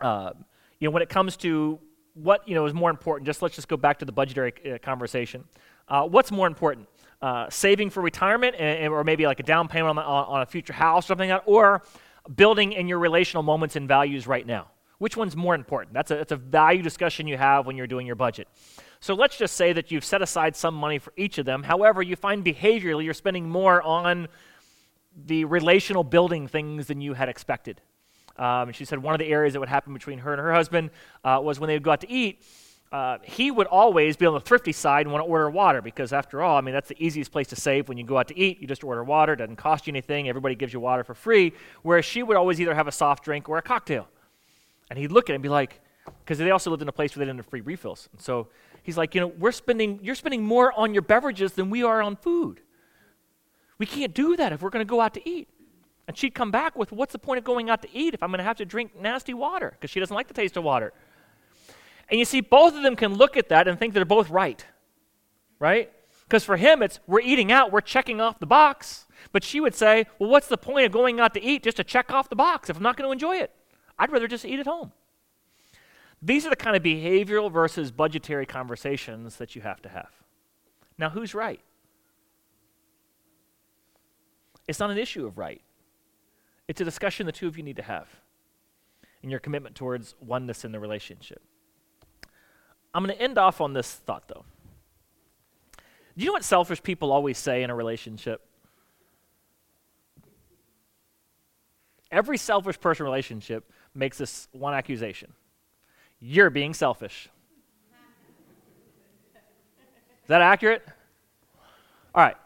Uh, 0.01 0.31
you 0.79 0.89
know, 0.89 0.93
when 0.93 1.03
it 1.03 1.09
comes 1.09 1.37
to 1.39 1.79
what 2.15 2.47
you 2.49 2.55
know 2.55 2.65
is 2.67 2.75
more 2.75 2.91
important, 2.91 3.27
just 3.27 3.43
let's 3.43 3.55
just 3.55 3.69
go 3.69 3.77
back 3.77 3.99
to 3.99 4.05
the 4.05 4.13
budgetary 4.13 4.53
uh, 4.71 4.79
conversation. 4.79 5.45
Uh, 5.89 6.07
what's 6.07 6.31
more 6.31 6.47
important, 6.47 6.89
uh, 7.23 7.49
saving 7.51 7.91
for 7.91 8.01
retirement, 8.01 8.57
and, 8.59 8.93
or 8.93 9.05
maybe 9.05 9.27
like 9.27 9.41
a 9.41 9.45
down 9.45 9.69
payment 9.69 9.91
on, 9.91 9.97
the, 9.97 10.03
on, 10.03 10.25
on 10.27 10.43
a 10.43 10.47
future 10.47 10.73
house, 10.73 11.07
or 11.07 11.09
something 11.09 11.31
like 11.31 11.45
that, 11.45 11.51
or 11.51 11.83
building 12.35 12.73
in 12.73 12.89
your 12.89 12.99
relational 12.99 13.43
moments 13.43 13.77
and 13.77 13.89
values 13.89 14.27
right 14.27 14.47
now? 14.47 14.69
Which 14.99 15.17
one's 15.17 15.35
more 15.35 15.55
important? 15.55 15.95
That's 15.95 16.11
a, 16.11 16.17
that's 16.17 16.33
a 16.33 16.37
value 16.37 16.83
discussion 16.83 17.27
you 17.27 17.39
have 17.39 17.67
when 17.67 17.77
you're 17.77 17.87
doing 17.87 18.07
your 18.07 18.17
budget. 18.17 18.49
So 19.01 19.15
let's 19.15 19.39
just 19.39 19.57
say 19.57 19.73
that 19.73 19.91
you've 19.91 20.05
set 20.05 20.21
aside 20.21 20.55
some 20.55 20.75
money 20.75 20.99
for 20.99 21.15
each 21.17 21.39
of 21.39 21.47
them. 21.47 21.63
However, 21.63 22.03
you 22.03 22.17
find 22.17 22.45
behaviorally 22.45 23.05
you're 23.05 23.15
spending 23.15 23.49
more 23.49 23.81
on 23.83 24.29
the 25.27 25.47
relational 25.47 26.05
building 26.05 26.47
things 26.49 26.87
than 26.87 27.01
you 27.01 27.15
had 27.15 27.31
expected. 27.31 27.81
Um, 28.37 28.73
she 28.73 28.85
said 28.85 29.03
one 29.03 29.15
of 29.15 29.19
the 29.19 29.29
areas 29.29 29.55
that 29.55 29.61
would 29.61 29.71
happen 29.71 29.95
between 29.95 30.19
her 30.19 30.33
and 30.33 30.41
her 30.41 30.53
husband 30.53 30.91
uh, 31.25 31.41
was 31.43 31.59
when 31.59 31.69
they 31.69 31.75
would 31.75 31.83
go 31.83 31.93
out 31.93 32.03
to 32.03 32.11
eat, 32.11 32.43
uh, 32.93 33.19
he 33.23 33.51
would 33.51 33.69
always 33.69 34.17
be 34.17 34.27
on 34.27 34.35
the 34.35 34.41
thrifty 34.41 34.73
side 34.73 35.07
and 35.07 35.13
want 35.13 35.25
to 35.25 35.31
order 35.31 35.49
water 35.49 35.81
because, 35.81 36.13
after 36.13 36.43
all, 36.43 36.57
I 36.57 36.61
mean, 36.61 36.75
that's 36.75 36.89
the 36.89 37.05
easiest 37.05 37.31
place 37.31 37.47
to 37.49 37.57
save 37.57 37.89
when 37.89 37.97
you 37.97 38.05
go 38.05 38.19
out 38.19 38.29
to 38.29 38.39
eat. 38.39 38.61
You 38.61 38.67
just 38.67 38.83
order 38.83 39.05
water, 39.05 39.35
it 39.35 39.37
doesn't 39.37 39.57
cost 39.57 39.87
you 39.87 39.93
anything, 39.93 40.29
everybody 40.29 40.57
gives 40.57 40.73
you 40.73 40.81
water 40.81 41.05
for 41.05 41.15
free. 41.15 41.53
Whereas 41.83 42.05
she 42.05 42.23
would 42.23 42.37
always 42.37 42.61
either 42.61 42.75
have 42.75 42.89
a 42.89 42.93
soft 42.93 43.25
drink 43.25 43.49
or 43.49 43.59
a 43.59 43.63
cocktail. 43.63 44.09
And 44.91 44.99
he'd 44.99 45.13
look 45.13 45.31
at 45.31 45.33
it 45.33 45.37
and 45.37 45.43
be 45.43 45.49
like, 45.49 45.81
because 46.25 46.39
they 46.39 46.51
also 46.51 46.71
lived 46.71 46.83
in 46.83 46.89
a 46.89 46.93
place 46.93 47.15
where 47.15 47.25
they 47.25 47.29
didn't 47.29 47.39
have 47.39 47.47
free 47.47 47.61
refills. 47.61 48.09
And 48.13 48.21
so 48.21 48.49
he's 48.83 48.99
like, 48.99 49.15
you 49.15 49.21
know, 49.21 49.29
we're 49.29 49.53
spending, 49.53 50.01
you're 50.03 50.17
spending 50.17 50.43
more 50.43 50.73
on 50.73 50.93
your 50.93 51.03
beverages 51.03 51.53
than 51.53 51.71
we 51.71 51.85
are 51.85 52.03
on 52.03 52.17
food. 52.17 52.61
We 53.79 53.87
can't 53.87 54.13
do 54.13 54.37
that 54.37 54.53
if 54.53 54.63
we're 54.63 54.71
going 54.71 54.85
to 54.85 54.91
go 54.91 55.01
out 55.01 55.15
to 55.15 55.29
eat. 55.29 55.49
And 56.09 56.17
she'd 56.17 56.35
come 56.35 56.51
back 56.51 56.77
with, 56.77 56.91
what's 56.91 57.13
the 57.13 57.21
point 57.21 57.39
of 57.39 57.45
going 57.45 57.71
out 57.71 57.83
to 57.83 57.89
eat 57.93 58.15
if 58.15 58.23
I'm 58.23 58.31
going 58.31 58.39
to 58.39 58.45
have 58.45 58.57
to 58.57 58.65
drink 58.65 58.99
nasty 59.01 59.33
water? 59.33 59.71
Because 59.71 59.91
she 59.91 60.01
doesn't 60.01 60.15
like 60.15 60.27
the 60.27 60.35
taste 60.35 60.57
of 60.57 60.65
water. 60.65 60.93
And 62.11 62.19
you 62.19 62.25
see, 62.25 62.41
both 62.41 62.75
of 62.75 62.83
them 62.83 62.97
can 62.97 63.15
look 63.15 63.37
at 63.37 63.49
that 63.51 63.69
and 63.69 63.79
think 63.79 63.95
they're 63.95 64.05
both 64.05 64.31
right, 64.31 64.65
right? 65.59 65.91
Because 66.25 66.45
for 66.45 66.57
him, 66.57 66.83
it's 66.83 66.99
we're 67.07 67.21
eating 67.21 67.53
out, 67.53 67.73
we're 67.73 67.81
checking 67.81 68.21
off 68.21 68.41
the 68.41 68.47
box. 68.47 69.07
But 69.33 69.45
she 69.45 69.61
would 69.61 69.75
say, 69.75 70.07
well, 70.19 70.31
what's 70.31 70.49
the 70.49 70.59
point 70.59 70.87
of 70.87 70.93
going 70.93 71.21
out 71.21 71.35
to 71.35 71.43
eat 71.43 71.63
just 71.63 71.77
to 71.77 71.85
check 71.85 72.11
off 72.11 72.29
the 72.29 72.37
box 72.37 72.69
if 72.69 72.77
I'm 72.77 72.83
not 72.83 72.97
going 72.97 73.07
to 73.09 73.13
enjoy 73.13 73.37
it? 73.37 73.53
I'd 73.99 74.11
rather 74.11 74.27
just 74.27 74.45
eat 74.45 74.59
at 74.59 74.67
home. 74.67 74.93
These 76.23 76.47
are 76.47 76.51
the 76.51 76.57
kind 76.57 76.77
of 76.77 76.83
behavioral 76.83 77.51
versus 77.51 77.91
budgetary 77.91 78.47
conversations 78.47 79.37
that 79.37 79.55
you 79.55 79.63
have 79.63 79.81
to 79.83 79.89
have. 79.89 80.11
Now, 80.99 81.11
who's 81.11 81.35
right? 81.35 81.61
It's 84.69 84.79
not 84.79 84.91
an 84.91 84.99
issue 84.99 85.27
of 85.27 85.39
right, 85.39 85.63
it's 86.69 86.81
a 86.81 86.85
discussion 86.85 87.27
the 87.27 87.33
two 87.33 87.49
of 87.49 87.57
you 87.57 87.65
need 87.65 87.77
to 87.77 87.83
have 87.83 88.09
in 89.23 89.31
your 89.31 89.41
commitment 89.41 89.75
towards 89.75 90.15
oneness 90.21 90.65
in 90.65 90.73
the 90.73 90.79
relationship. 90.79 91.43
I'm 92.93 93.05
going 93.05 93.17
to 93.17 93.23
end 93.23 93.39
off 93.39 93.61
on 93.61 93.73
this 93.73 93.93
thought, 93.95 94.27
though. 94.29 94.45
Do 96.17 96.25
you 96.25 96.27
know 96.27 96.33
what 96.33 96.45
selfish 96.45 96.83
people 96.83 97.13
always 97.13 97.39
say 97.39 97.63
in 97.63 97.71
a 97.71 97.75
relationship? 97.75 98.43
Every 102.11 102.37
selfish 102.37 102.81
person 102.81 103.05
relationship 103.05 103.71
makes 103.95 104.19
this 104.19 104.49
one 104.53 104.75
accusation 104.75 105.33
you're 106.21 106.51
being 106.51 106.75
selfish. 106.75 107.31
Is 109.35 110.29
that 110.29 110.43
accurate? 110.43 110.87
All 112.15 112.23
right, 112.23 112.37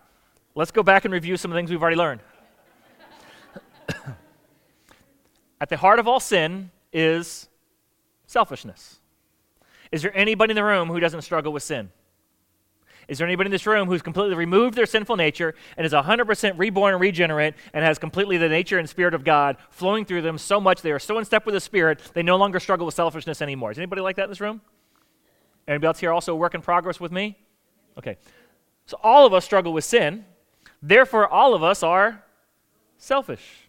let's 0.55 0.71
go 0.71 0.83
back 0.83 1.05
and 1.05 1.13
review 1.13 1.37
some 1.37 1.51
of 1.51 1.55
the 1.55 1.59
things 1.59 1.71
we've 1.71 1.83
already 1.83 1.97
learned. 1.97 2.21
At 5.61 5.69
the 5.69 5.77
heart 5.77 5.99
of 5.99 6.07
all 6.07 6.21
sin 6.21 6.71
is 6.93 7.49
selfishness. 8.27 9.01
Is 9.95 10.03
there 10.03 10.17
anybody 10.17 10.51
in 10.51 10.57
the 10.57 10.65
room 10.65 10.89
who 10.89 10.99
doesn't 10.99 11.23
struggle 11.23 11.53
with 11.53 11.63
sin? 11.63 11.89
Is 13.07 13.19
there 13.19 13.29
anybody 13.29 13.47
in 13.47 13.53
this 13.53 13.65
room 13.65 13.87
who's 13.87 14.03
completely 14.03 14.35
removed 14.35 14.75
their 14.75 14.87
sinful 14.87 15.15
nature 15.15 15.55
and 15.77 15.87
is 15.87 15.93
100% 15.93 16.59
reborn 16.59 16.95
and 16.95 17.01
regenerate 17.01 17.55
and 17.73 17.85
has 17.85 17.97
completely 17.97 18.37
the 18.37 18.49
nature 18.49 18.81
and 18.81 18.91
spirit 18.91 19.15
of 19.15 19.23
God 19.23 19.57
flowing 19.71 20.05
through 20.05 20.23
them 20.23 20.37
so 20.37 20.61
much 20.61 20.83
they 20.83 20.91
are 20.91 20.99
so 20.99 21.17
in 21.21 21.25
step 21.25 21.47
with 21.47 21.53
the 21.53 21.61
Spirit 21.61 22.01
they 22.13 22.25
no 22.25 22.35
longer 22.35 22.59
struggle 22.59 22.87
with 22.87 22.97
selfishness 22.97 23.41
anymore? 23.41 23.71
Is 23.71 23.79
anybody 23.79 24.01
like 24.01 24.17
that 24.17 24.25
in 24.25 24.31
this 24.31 24.41
room? 24.41 24.63
Anybody 25.69 25.87
else 25.87 26.01
here 26.01 26.11
also 26.11 26.33
a 26.33 26.37
work 26.37 26.57
in 26.57 26.61
progress 26.61 26.99
with 26.99 27.13
me? 27.13 27.39
Okay. 27.97 28.17
So 28.87 28.99
all 29.01 29.27
of 29.27 29.33
us 29.33 29.45
struggle 29.45 29.73
with 29.73 29.85
sin. 29.85 30.25
Therefore, 30.83 31.29
all 31.29 31.55
of 31.55 31.63
us 31.63 31.85
are 31.85 32.25
selfish. 32.99 33.69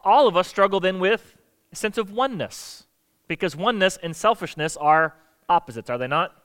All 0.00 0.26
of 0.26 0.36
us 0.36 0.48
struggle 0.48 0.80
then 0.80 0.98
with 0.98 1.36
a 1.70 1.76
sense 1.76 1.96
of 1.96 2.10
oneness 2.10 2.85
because 3.28 3.56
oneness 3.56 3.98
and 4.02 4.14
selfishness 4.14 4.76
are 4.76 5.14
opposites, 5.48 5.90
are 5.90 5.98
they 5.98 6.06
not? 6.06 6.36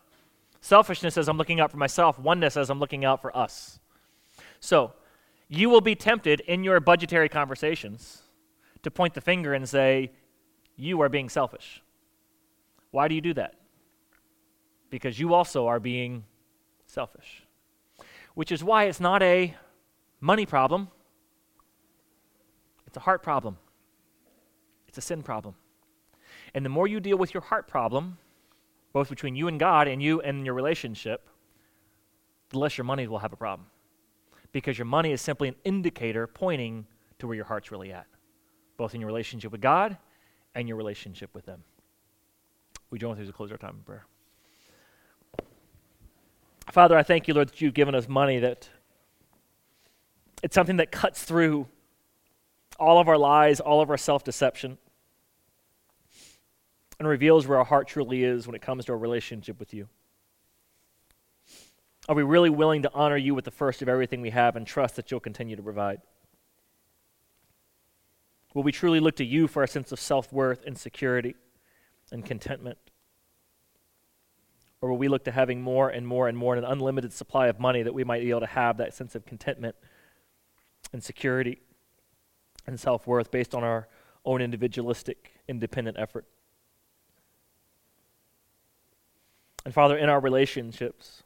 Selfishness 0.62 1.15
says 1.15 1.28
I'm 1.28 1.38
looking 1.38 1.60
out 1.60 1.72
for 1.72 1.78
myself, 1.78 2.20
oneness 2.20 2.54
says 2.54 2.70
I'm 2.70 2.80
looking 2.80 3.06
out 3.06 3.22
for 3.22 3.36
us. 3.36 3.80
So, 4.60 4.94
you 5.48 5.70
will 5.70 5.82
be 5.82 5.96
tempted 5.96 6.39
in 6.41 6.63
your 6.63 6.80
budgetary 6.80 7.28
conversations 7.28 8.22
to 8.84 8.91
point 8.91 9.13
the 9.13 9.22
finger 9.22 9.54
and 9.54 9.67
say, 9.67 10.12
You 10.78 11.02
are 11.02 11.10
being 11.10 11.30
selfish. 11.30 11.84
Why 12.91 13.08
do 13.08 13.15
you 13.15 13.22
do 13.22 13.34
that? 13.34 13.56
Because 14.89 15.20
you 15.20 15.34
also 15.34 15.67
are 15.67 15.80
being 15.80 16.24
selfish. 16.86 17.44
Which 18.34 18.52
is 18.52 18.63
why 18.63 18.86
it's 18.86 19.00
not 19.00 19.22
a 19.24 19.56
money 20.20 20.46
problem, 20.46 20.89
it's 22.88 22.98
a 22.98 23.02
heart 23.02 23.24
problem, 23.24 23.58
it's 24.88 24.98
a 24.98 25.02
sin 25.02 25.24
problem. 25.24 25.56
And 26.53 26.65
the 26.65 26.69
more 26.69 26.87
you 26.87 26.99
deal 26.99 27.17
with 27.17 27.33
your 27.33 27.41
heart 27.41 27.67
problem, 27.67 28.17
both 28.93 29.09
between 29.09 29.35
you 29.35 29.47
and 29.47 29.59
God 29.59 29.87
and 29.87 30.01
you 30.01 30.21
and 30.21 30.45
your 30.45 30.53
relationship, 30.53 31.27
the 32.49 32.59
less 32.59 32.77
your 32.77 32.85
money 32.85 33.07
will 33.07 33.19
have 33.19 33.33
a 33.33 33.37
problem. 33.37 33.67
Because 34.51 34.77
your 34.77 34.85
money 34.85 35.11
is 35.11 35.21
simply 35.21 35.47
an 35.47 35.55
indicator 35.63 36.27
pointing 36.27 36.85
to 37.19 37.27
where 37.27 37.35
your 37.35 37.45
heart's 37.45 37.71
really 37.71 37.93
at, 37.93 38.05
both 38.75 38.93
in 38.93 38.99
your 38.99 39.07
relationship 39.07 39.51
with 39.51 39.61
God 39.61 39.97
and 40.55 40.67
your 40.67 40.75
relationship 40.75 41.33
with 41.33 41.45
them. 41.45 41.63
We 42.89 42.99
join 42.99 43.11
with 43.11 43.19
you 43.19 43.25
to 43.25 43.31
close 43.31 43.51
our 43.51 43.57
time 43.57 43.75
in 43.77 43.83
prayer. 43.83 44.05
Father, 46.69 46.97
I 46.97 47.03
thank 47.03 47.27
you, 47.27 47.33
Lord, 47.33 47.49
that 47.49 47.61
you've 47.61 47.73
given 47.73 47.95
us 47.95 48.09
money 48.09 48.39
that 48.39 48.67
it's 50.43 50.55
something 50.55 50.77
that 50.77 50.91
cuts 50.91 51.23
through 51.23 51.67
all 52.77 52.99
of 52.99 53.07
our 53.07 53.17
lies, 53.17 53.59
all 53.61 53.79
of 53.79 53.89
our 53.89 53.97
self 53.97 54.23
deception 54.23 54.77
and 57.01 57.07
reveals 57.07 57.47
where 57.47 57.57
our 57.57 57.65
heart 57.65 57.87
truly 57.87 58.23
is 58.23 58.45
when 58.45 58.53
it 58.53 58.61
comes 58.61 58.85
to 58.85 58.91
our 58.91 58.97
relationship 58.97 59.59
with 59.59 59.73
you. 59.73 59.87
Are 62.07 62.13
we 62.13 62.21
really 62.21 62.51
willing 62.51 62.83
to 62.83 62.91
honor 62.93 63.17
you 63.17 63.33
with 63.33 63.43
the 63.43 63.49
first 63.49 63.81
of 63.81 63.89
everything 63.89 64.21
we 64.21 64.29
have 64.29 64.55
and 64.55 64.67
trust 64.67 64.97
that 64.97 65.09
you'll 65.09 65.19
continue 65.19 65.55
to 65.55 65.63
provide? 65.63 66.01
Will 68.53 68.61
we 68.61 68.71
truly 68.71 68.99
look 68.99 69.15
to 69.15 69.25
you 69.25 69.47
for 69.47 69.63
a 69.63 69.67
sense 69.67 69.91
of 69.91 69.99
self 69.99 70.31
worth 70.31 70.63
and 70.63 70.77
security 70.77 71.33
and 72.11 72.23
contentment? 72.23 72.77
Or 74.79 74.91
will 74.91 74.99
we 74.99 75.07
look 75.07 75.23
to 75.23 75.31
having 75.31 75.59
more 75.59 75.89
and 75.89 76.07
more 76.07 76.27
and 76.27 76.37
more 76.37 76.55
and 76.55 76.63
an 76.63 76.71
unlimited 76.71 77.13
supply 77.13 77.47
of 77.47 77.59
money 77.59 77.81
that 77.81 77.95
we 77.95 78.03
might 78.03 78.21
be 78.21 78.29
able 78.29 78.41
to 78.41 78.45
have 78.45 78.77
that 78.77 78.93
sense 78.93 79.15
of 79.15 79.25
contentment 79.25 79.75
and 80.93 81.03
security 81.03 81.61
and 82.67 82.79
self 82.79 83.07
worth 83.07 83.31
based 83.31 83.55
on 83.55 83.63
our 83.63 83.87
own 84.23 84.39
individualistic, 84.39 85.31
independent 85.47 85.97
effort? 85.97 86.27
And 89.65 89.74
Father, 89.74 89.97
in 89.97 90.10
our 90.10 90.19
relationships, 90.19 91.24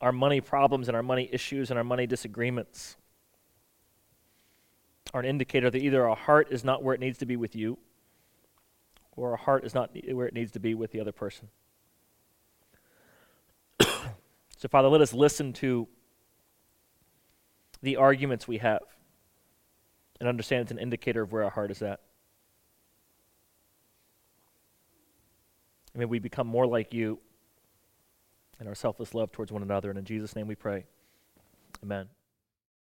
our 0.00 0.12
money 0.12 0.40
problems 0.40 0.88
and 0.88 0.96
our 0.96 1.02
money 1.02 1.28
issues 1.32 1.70
and 1.70 1.78
our 1.78 1.84
money 1.84 2.06
disagreements 2.06 2.96
are 5.14 5.20
an 5.20 5.26
indicator 5.26 5.70
that 5.70 5.78
either 5.78 6.08
our 6.08 6.16
heart 6.16 6.48
is 6.50 6.64
not 6.64 6.82
where 6.82 6.94
it 6.94 7.00
needs 7.00 7.18
to 7.18 7.26
be 7.26 7.36
with 7.36 7.54
you 7.54 7.78
or 9.16 9.32
our 9.32 9.36
heart 9.36 9.64
is 9.64 9.74
not 9.74 9.90
where 10.10 10.26
it 10.26 10.34
needs 10.34 10.52
to 10.52 10.60
be 10.60 10.74
with 10.74 10.90
the 10.90 11.00
other 11.00 11.12
person. 11.12 11.48
so, 13.80 14.68
Father, 14.68 14.88
let 14.88 15.00
us 15.00 15.12
listen 15.12 15.52
to 15.52 15.86
the 17.82 17.96
arguments 17.96 18.48
we 18.48 18.58
have 18.58 18.82
and 20.18 20.28
understand 20.28 20.62
it's 20.62 20.70
an 20.70 20.78
indicator 20.78 21.22
of 21.22 21.32
where 21.32 21.44
our 21.44 21.50
heart 21.50 21.70
is 21.70 21.82
at. 21.82 22.00
And 25.94 26.00
may 26.00 26.06
we 26.06 26.18
become 26.18 26.46
more 26.46 26.66
like 26.66 26.94
you 26.94 27.18
in 28.60 28.66
our 28.66 28.74
selfless 28.74 29.14
love 29.14 29.32
towards 29.32 29.52
one 29.52 29.62
another. 29.62 29.90
And 29.90 29.98
in 29.98 30.04
Jesus' 30.04 30.36
name 30.36 30.46
we 30.46 30.54
pray. 30.54 30.84
Amen. 31.82 32.08